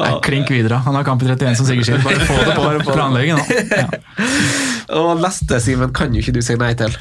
[0.00, 0.78] Nei, klink videre.
[0.86, 2.00] Han har kamp i 31 som Sigurd sier.
[2.06, 3.42] Bare få det på planleggingen.
[3.68, 3.88] Ja.
[4.96, 6.94] Og neste, Simen, kan jo ikke du si nei til.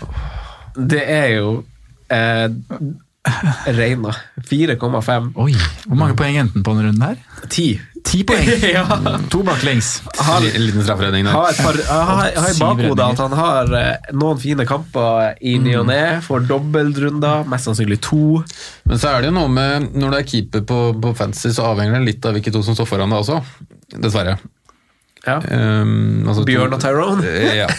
[0.76, 1.50] Det er jo
[2.12, 2.48] eh,
[3.80, 4.14] Reina.
[4.50, 5.32] 4,5.
[5.42, 5.56] Oi,
[5.88, 7.20] Hvor mange poeng endte han på denne runden her?
[7.50, 7.66] 10.
[8.06, 8.50] Ti poeng!
[8.76, 8.84] ja.
[9.34, 9.90] To baklengs.
[10.20, 11.34] Har, En liten strafferedning der.
[11.34, 15.56] har, et par, har, har i bakhodet at han har eh, noen fine kamper i
[15.62, 16.02] ny og ne.
[16.26, 18.44] Får dobbeltrunder, mest sannsynlig to.
[18.86, 21.72] Men så er det jo noe med Når du er keeper på, på fantasy, så
[21.72, 23.42] avhenger det litt av hvilke to som står foran deg også.
[23.98, 24.38] Dessverre.
[25.26, 25.40] Ja.
[25.50, 27.26] Um, altså Bjørn og Tyrone.
[27.26, 27.68] Eh, Ja.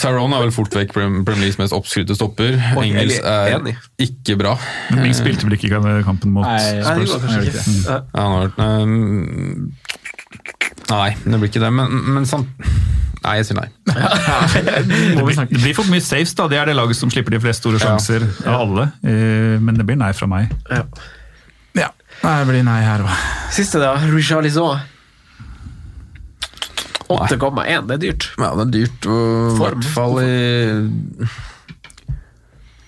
[0.00, 2.56] Tyrone er vel fort vekk Premier Leagues mest oppskrytte stopper.
[2.76, 3.74] Og Engels er enig.
[4.00, 4.54] ikke bra.
[4.92, 7.36] Men Ings spilte vel ikke i kampen mot Nei, Nei, det Spurs?
[7.40, 7.62] ikke.
[7.88, 7.98] Ja.
[8.14, 8.24] Ja,
[8.82, 9.72] um,
[10.90, 12.44] Nei, det blir ikke det, men, men sånn
[13.24, 13.68] Nei, jeg sier nei.
[13.88, 16.44] Det blir, det blir for mye saves, da.
[16.52, 18.84] Det er det laget som slipper de fleste store sjanser av alle.
[19.00, 20.52] Eh, Men det blir nei fra meg.
[20.68, 20.82] Ja.
[21.80, 21.86] Ja.
[22.20, 23.14] Det blir nei her òg.
[23.56, 23.94] Siste, da.
[24.12, 24.76] Richarlison.
[27.10, 27.86] 8,1.
[27.88, 28.28] Det er dyrt.
[28.40, 30.28] Ja, det er dyrt, i hvert fall i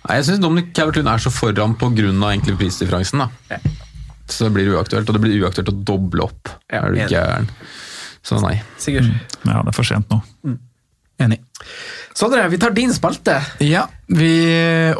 [0.06, 3.24] Nei, Jeg syns Dominic Calvert-Lund er så foran på grunn av egentlig prisdifferansen.
[3.24, 3.58] da.
[4.30, 6.52] Så det blir uaktuelt, og det blir uaktuelt å doble opp.
[6.70, 7.48] Ja, er du gæren?
[8.26, 8.56] Så nei.
[8.82, 9.06] Sigurd.
[9.46, 10.20] Ja, det er for sent nå.
[11.22, 11.38] Enig.
[12.16, 13.36] Sondre, vi tar din spalte.
[13.64, 14.30] Ja, vi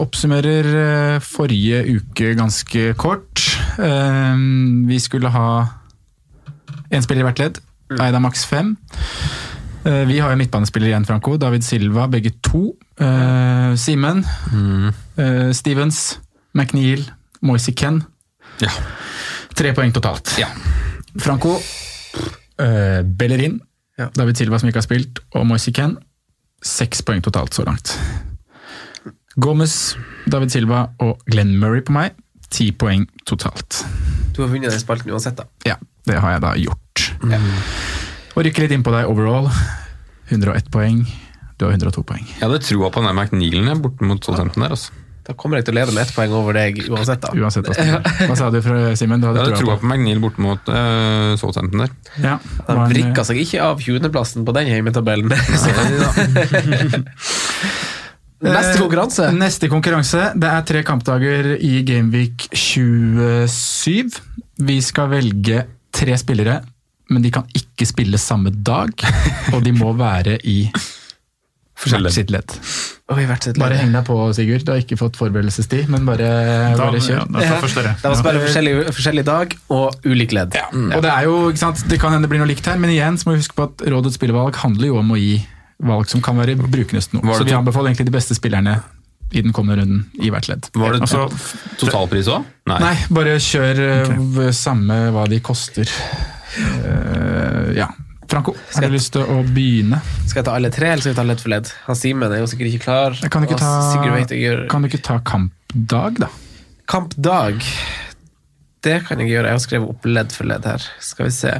[0.01, 3.43] oppsummerer eh, forrige uke ganske kort.
[3.79, 4.43] Eh,
[4.91, 5.49] Vi skulle ha
[6.91, 7.61] én spiller i hvert ledd.
[8.01, 8.75] Eida maks fem.
[9.87, 11.37] Eh, Vi har jo midtbanespiller igjen, Franco.
[11.39, 12.73] David Silva, begge to.
[13.01, 14.25] Uh, Simen.
[15.17, 16.19] eh, Stevens.
[16.55, 17.05] McNeil.
[17.43, 18.01] Moisey Ken.
[18.61, 18.71] Ja.
[19.55, 20.35] Tre poeng totalt.
[20.41, 20.49] Ja.
[21.21, 21.59] Franco.
[22.59, 23.61] Uh, Bellerin.
[23.99, 24.09] Ja.
[24.17, 25.97] David Silva, som ikke har spilt, og Moisey Ken.
[26.65, 27.95] Seks poeng totalt så langt.
[29.37, 29.95] Gomez,
[30.27, 32.17] David Silva og Glenn Murray på meg.
[32.51, 33.83] Ti poeng totalt.
[34.33, 35.45] Du har vunnet den spalten uansett, da.
[35.69, 35.77] Ja,
[36.09, 36.81] det har jeg da gjort.
[38.37, 39.49] Og rykke litt inn på deg overall.
[40.29, 41.03] 101 poeng.
[41.57, 42.25] Du har 102 poeng.
[42.29, 44.77] Jeg hadde troa på McNealen jeg, borte mot Southampton der.
[44.77, 44.93] altså.
[45.27, 47.33] Da kommer jeg til å leve med ett poeng over deg uansett, da.
[47.35, 48.27] Uansett altså.
[48.29, 49.19] Hva sa du, fra Simen?
[49.19, 51.91] Du hadde hadde troa på, på McNeil borte mot uh, Southampton der.
[52.23, 52.37] Ja,
[52.69, 55.35] De vrikka seg ikke av 20.-plassen på den hjemmetabellen.
[58.47, 59.27] Neste konkurranse.
[59.31, 60.31] Eh, Neste konkurranse.
[60.37, 64.21] Det er tre kampdager i Gameweek 27.
[64.67, 65.65] Vi skal velge
[65.97, 66.61] tre spillere,
[67.13, 68.93] men de kan ikke spille samme dag.
[69.55, 70.67] Og de må være i
[71.77, 72.55] hvert sitt ledd.
[73.13, 74.65] Oi, hvert sitt Bare heng deg på, Sigurd.
[74.67, 76.31] Du har ikke fått forberedelsestid, men bare,
[76.75, 77.21] Da, bare ja, kjør.
[77.21, 77.93] Ja, det, først dere.
[78.01, 80.57] De må spille forskjellig, forskjellig dag og ulik ledd.
[80.73, 82.95] Og det er jo, ikke sant, det kan hende det blir noe likt her, men
[82.95, 85.37] igjen så må vi huske på at rådets spillevalg handler jo om å gi
[85.87, 87.37] valg som kan være brukende til noe.
[87.37, 88.81] Så vi anbefaler egentlig de beste spillerne
[89.33, 90.69] i den kommende runden i hvert ledd.
[90.75, 91.27] Var det Altså,
[91.81, 92.47] totalpris òg?
[92.71, 92.79] Nei.
[92.83, 94.51] Nei, bare kjør okay.
[94.55, 95.91] samme hva de koster.
[96.57, 97.91] Uh, ja.
[98.27, 100.01] Franco, har du lyst til å begynne?
[100.27, 101.71] Skal jeg ta alle tre, eller skal vi ta ledd for ledd?
[101.87, 103.19] Han Simen er jo sikkert ikke klar.
[103.31, 103.75] Kan du ikke ta,
[104.73, 106.31] kan du ikke ta kampdag, da?
[106.91, 107.63] Kampdag.
[108.87, 109.51] Det kan jeg gjøre.
[109.51, 110.89] Jeg har skrevet opp ledd for ledd her.
[111.03, 111.55] Skal vi se.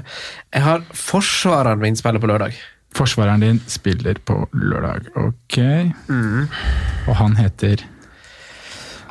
[0.55, 2.59] Jeg har forsvareren min spiller på lørdag.
[2.97, 5.59] Forsvareren din spiller på lørdag, ok.
[7.07, 7.83] Og han heter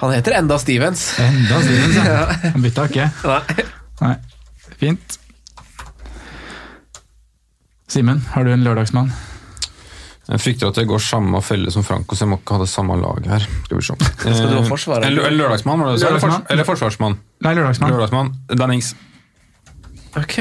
[0.01, 1.03] Han heter enda Stevens.
[1.21, 2.23] Enda Stevens, ja.
[2.55, 3.05] Han bytta ikke.
[3.29, 3.67] Nei.
[4.01, 4.15] Nei,
[4.81, 5.19] fint.
[7.87, 9.13] Simen, har du en lørdagsmann?
[10.25, 12.69] Jeg frykter at jeg går samme felle som Franco, så jeg må ikke ha det
[12.71, 13.43] samme laget her.
[13.67, 13.95] Skal vi se.
[14.25, 15.05] Skal du ha forsvarer?
[15.05, 16.39] Eh, En, en lørdagsmann, var det du sa?
[16.49, 17.19] Eller, fors forsvarsmann?
[17.45, 17.93] Nei, lørdagsmann.
[17.93, 18.33] Lørdagsmann.
[18.57, 18.95] Dannings.
[20.17, 20.39] Ok.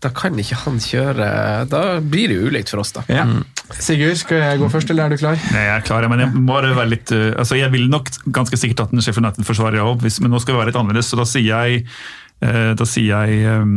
[0.00, 1.26] Da kan ikke han kjøre
[1.68, 3.02] Da blir det jo ulikt for oss, da.
[3.12, 3.26] Ja.
[3.76, 5.36] Sigurd, skal jeg gå først, eller er du klar?
[5.52, 8.56] Nei, jeg er klar, men jeg må være litt uh, altså Jeg ville nok ganske
[8.58, 11.26] sikkert hatt en Sheffield United-forsvarer òg, men nå skal vi være litt annerledes, så da
[11.28, 11.84] sier jeg
[12.42, 13.76] uh, Da sier jeg um,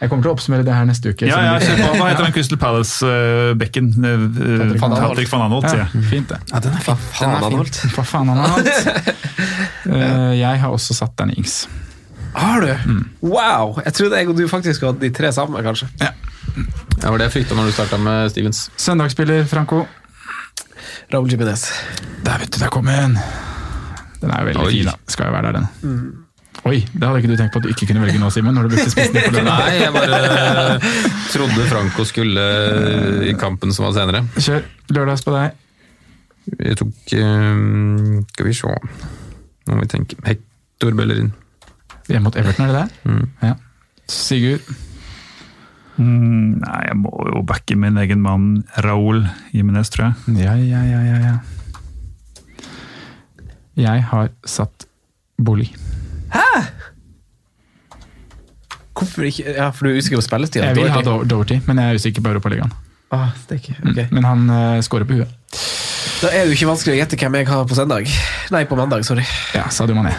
[0.00, 1.26] Jeg kommer til å oppsummere det her neste uke.
[1.28, 1.90] Ja, ja, kjør på.
[2.00, 3.92] Hva heter den Crystal Palace-bekken?
[3.98, 5.04] Patrick Aanholt.
[5.12, 6.08] Patrick van Anholt, sier Ja, jeg.
[6.10, 6.40] fint det.
[6.54, 7.04] Ja, den er fin.
[7.20, 7.94] Den er fin.
[7.98, 9.14] Hva faen han har hatt?
[9.82, 11.64] Eh, jeg har også satt den i Ings.
[12.34, 12.70] Har du?
[13.20, 13.76] Wow!
[13.84, 15.88] Jeg trodde jeg og du faktisk hadde de tre sammen, kanskje.
[15.96, 18.64] Det var det jeg frykta når du starta med Stevens.
[18.80, 19.84] Søndagsspiller Franco.
[21.12, 21.66] Raúl Jimenez.
[22.24, 23.16] Der, vet du, der kom den.
[24.22, 24.70] Den er jo veldig Oi.
[24.76, 24.94] fin, da.
[25.10, 26.02] Skal jo være der, den.
[26.68, 28.54] Oi, det hadde ikke du tenkt på at du ikke kunne velge nå, Simen?
[28.54, 29.42] Når du brukte spissen på det.
[29.48, 30.78] Nei, jeg bare
[31.32, 32.44] trodde Franco skulle
[33.26, 34.22] i kampen som var senere.
[34.38, 34.62] Kjør.
[34.94, 35.58] Lørdags på deg.
[36.58, 40.18] Jeg tok um, Skal vi se Nå må vi tenke.
[40.26, 41.32] Hector Bellerin.
[42.16, 43.10] Er mot Everton, er det det?
[43.10, 43.28] Mm.
[43.42, 43.54] Ja.
[44.12, 44.72] Sigurd.
[46.00, 50.38] Mm, nei, jeg må jo backe min egen mann Raúl Jimenez, tror jeg.
[50.44, 51.36] Ja, ja, ja, ja, ja.
[53.82, 54.86] Jeg har satt
[55.40, 55.70] Bolli.
[59.02, 59.54] Hvorfor ikke?
[59.56, 60.66] Ja, For du er usikker på spillestida?
[60.70, 62.72] Jeg vil ha Doverty, men jeg er usikker på Europaligaen.
[63.12, 63.74] Ah, okay.
[63.82, 65.32] mm, Men han uh, scorer på huet.
[66.22, 68.08] Da er det jo ikke vanskelig å gjette hvem jeg har på søndag.
[68.54, 69.04] Nei, på mandag.
[69.04, 69.24] Sorry.
[69.56, 70.14] Ja, sa Sadio Mané.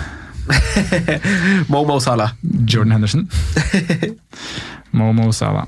[1.72, 2.36] Momo Salah.
[2.42, 3.30] Jordan Henderson.
[4.92, 5.66] Momo Salah.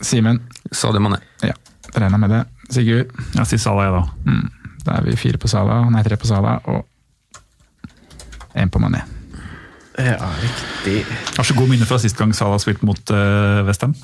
[0.00, 0.40] Simen.
[0.70, 1.18] Sadio Mané.
[1.42, 1.54] Ja,
[1.94, 2.44] regna med det.
[2.70, 3.10] Sigurd.
[3.34, 4.30] Ja, si Salah, jeg, da.
[4.30, 4.50] Mm.
[4.84, 6.86] Da er vi fire på Salah, nei, tre på Salah og
[8.54, 9.02] én på Mané.
[9.98, 11.02] Ja, riktig.
[11.36, 13.96] Har så god minne fra sist gang Salah spilte mot uh, Westham.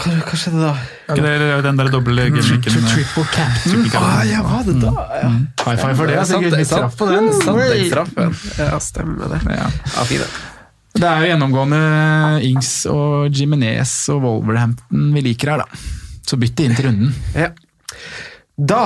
[0.00, 0.70] Hva, hva skjedde da?
[1.12, 2.86] Ikke det den der doble gameweeken?
[2.88, 3.82] Triple captain.
[4.00, 4.92] Ah, ja, var det da?
[5.20, 5.30] Ja.
[5.66, 6.46] High five for det, Ja, Sigurd.
[6.50, 7.28] satt- Litt straff på den.
[7.36, 8.34] Satt jeg straffen.
[8.58, 9.40] Ja, stemmer det.
[9.50, 9.66] Ja.
[9.96, 10.38] Ja, fint,
[10.94, 11.80] Det er jo gjennomgående
[12.48, 15.82] Ings og Jimenez og Wolverhampton vi liker her, da.
[16.26, 17.12] Så bytt det inn til runden.
[17.34, 17.50] Ja.
[18.58, 18.80] Da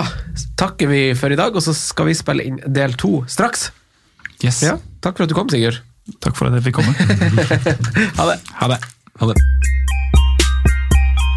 [0.61, 3.71] takker vi for i dag, og så skal vi spille inn del to straks.
[4.45, 4.63] Yes.
[4.63, 5.81] Ja, takk for at du kom, Sigurd.
[6.21, 6.93] Takk for at jeg fikk komme.
[8.19, 8.39] Ha det.
[8.61, 8.81] Ha det.
[9.21, 9.37] Ha det.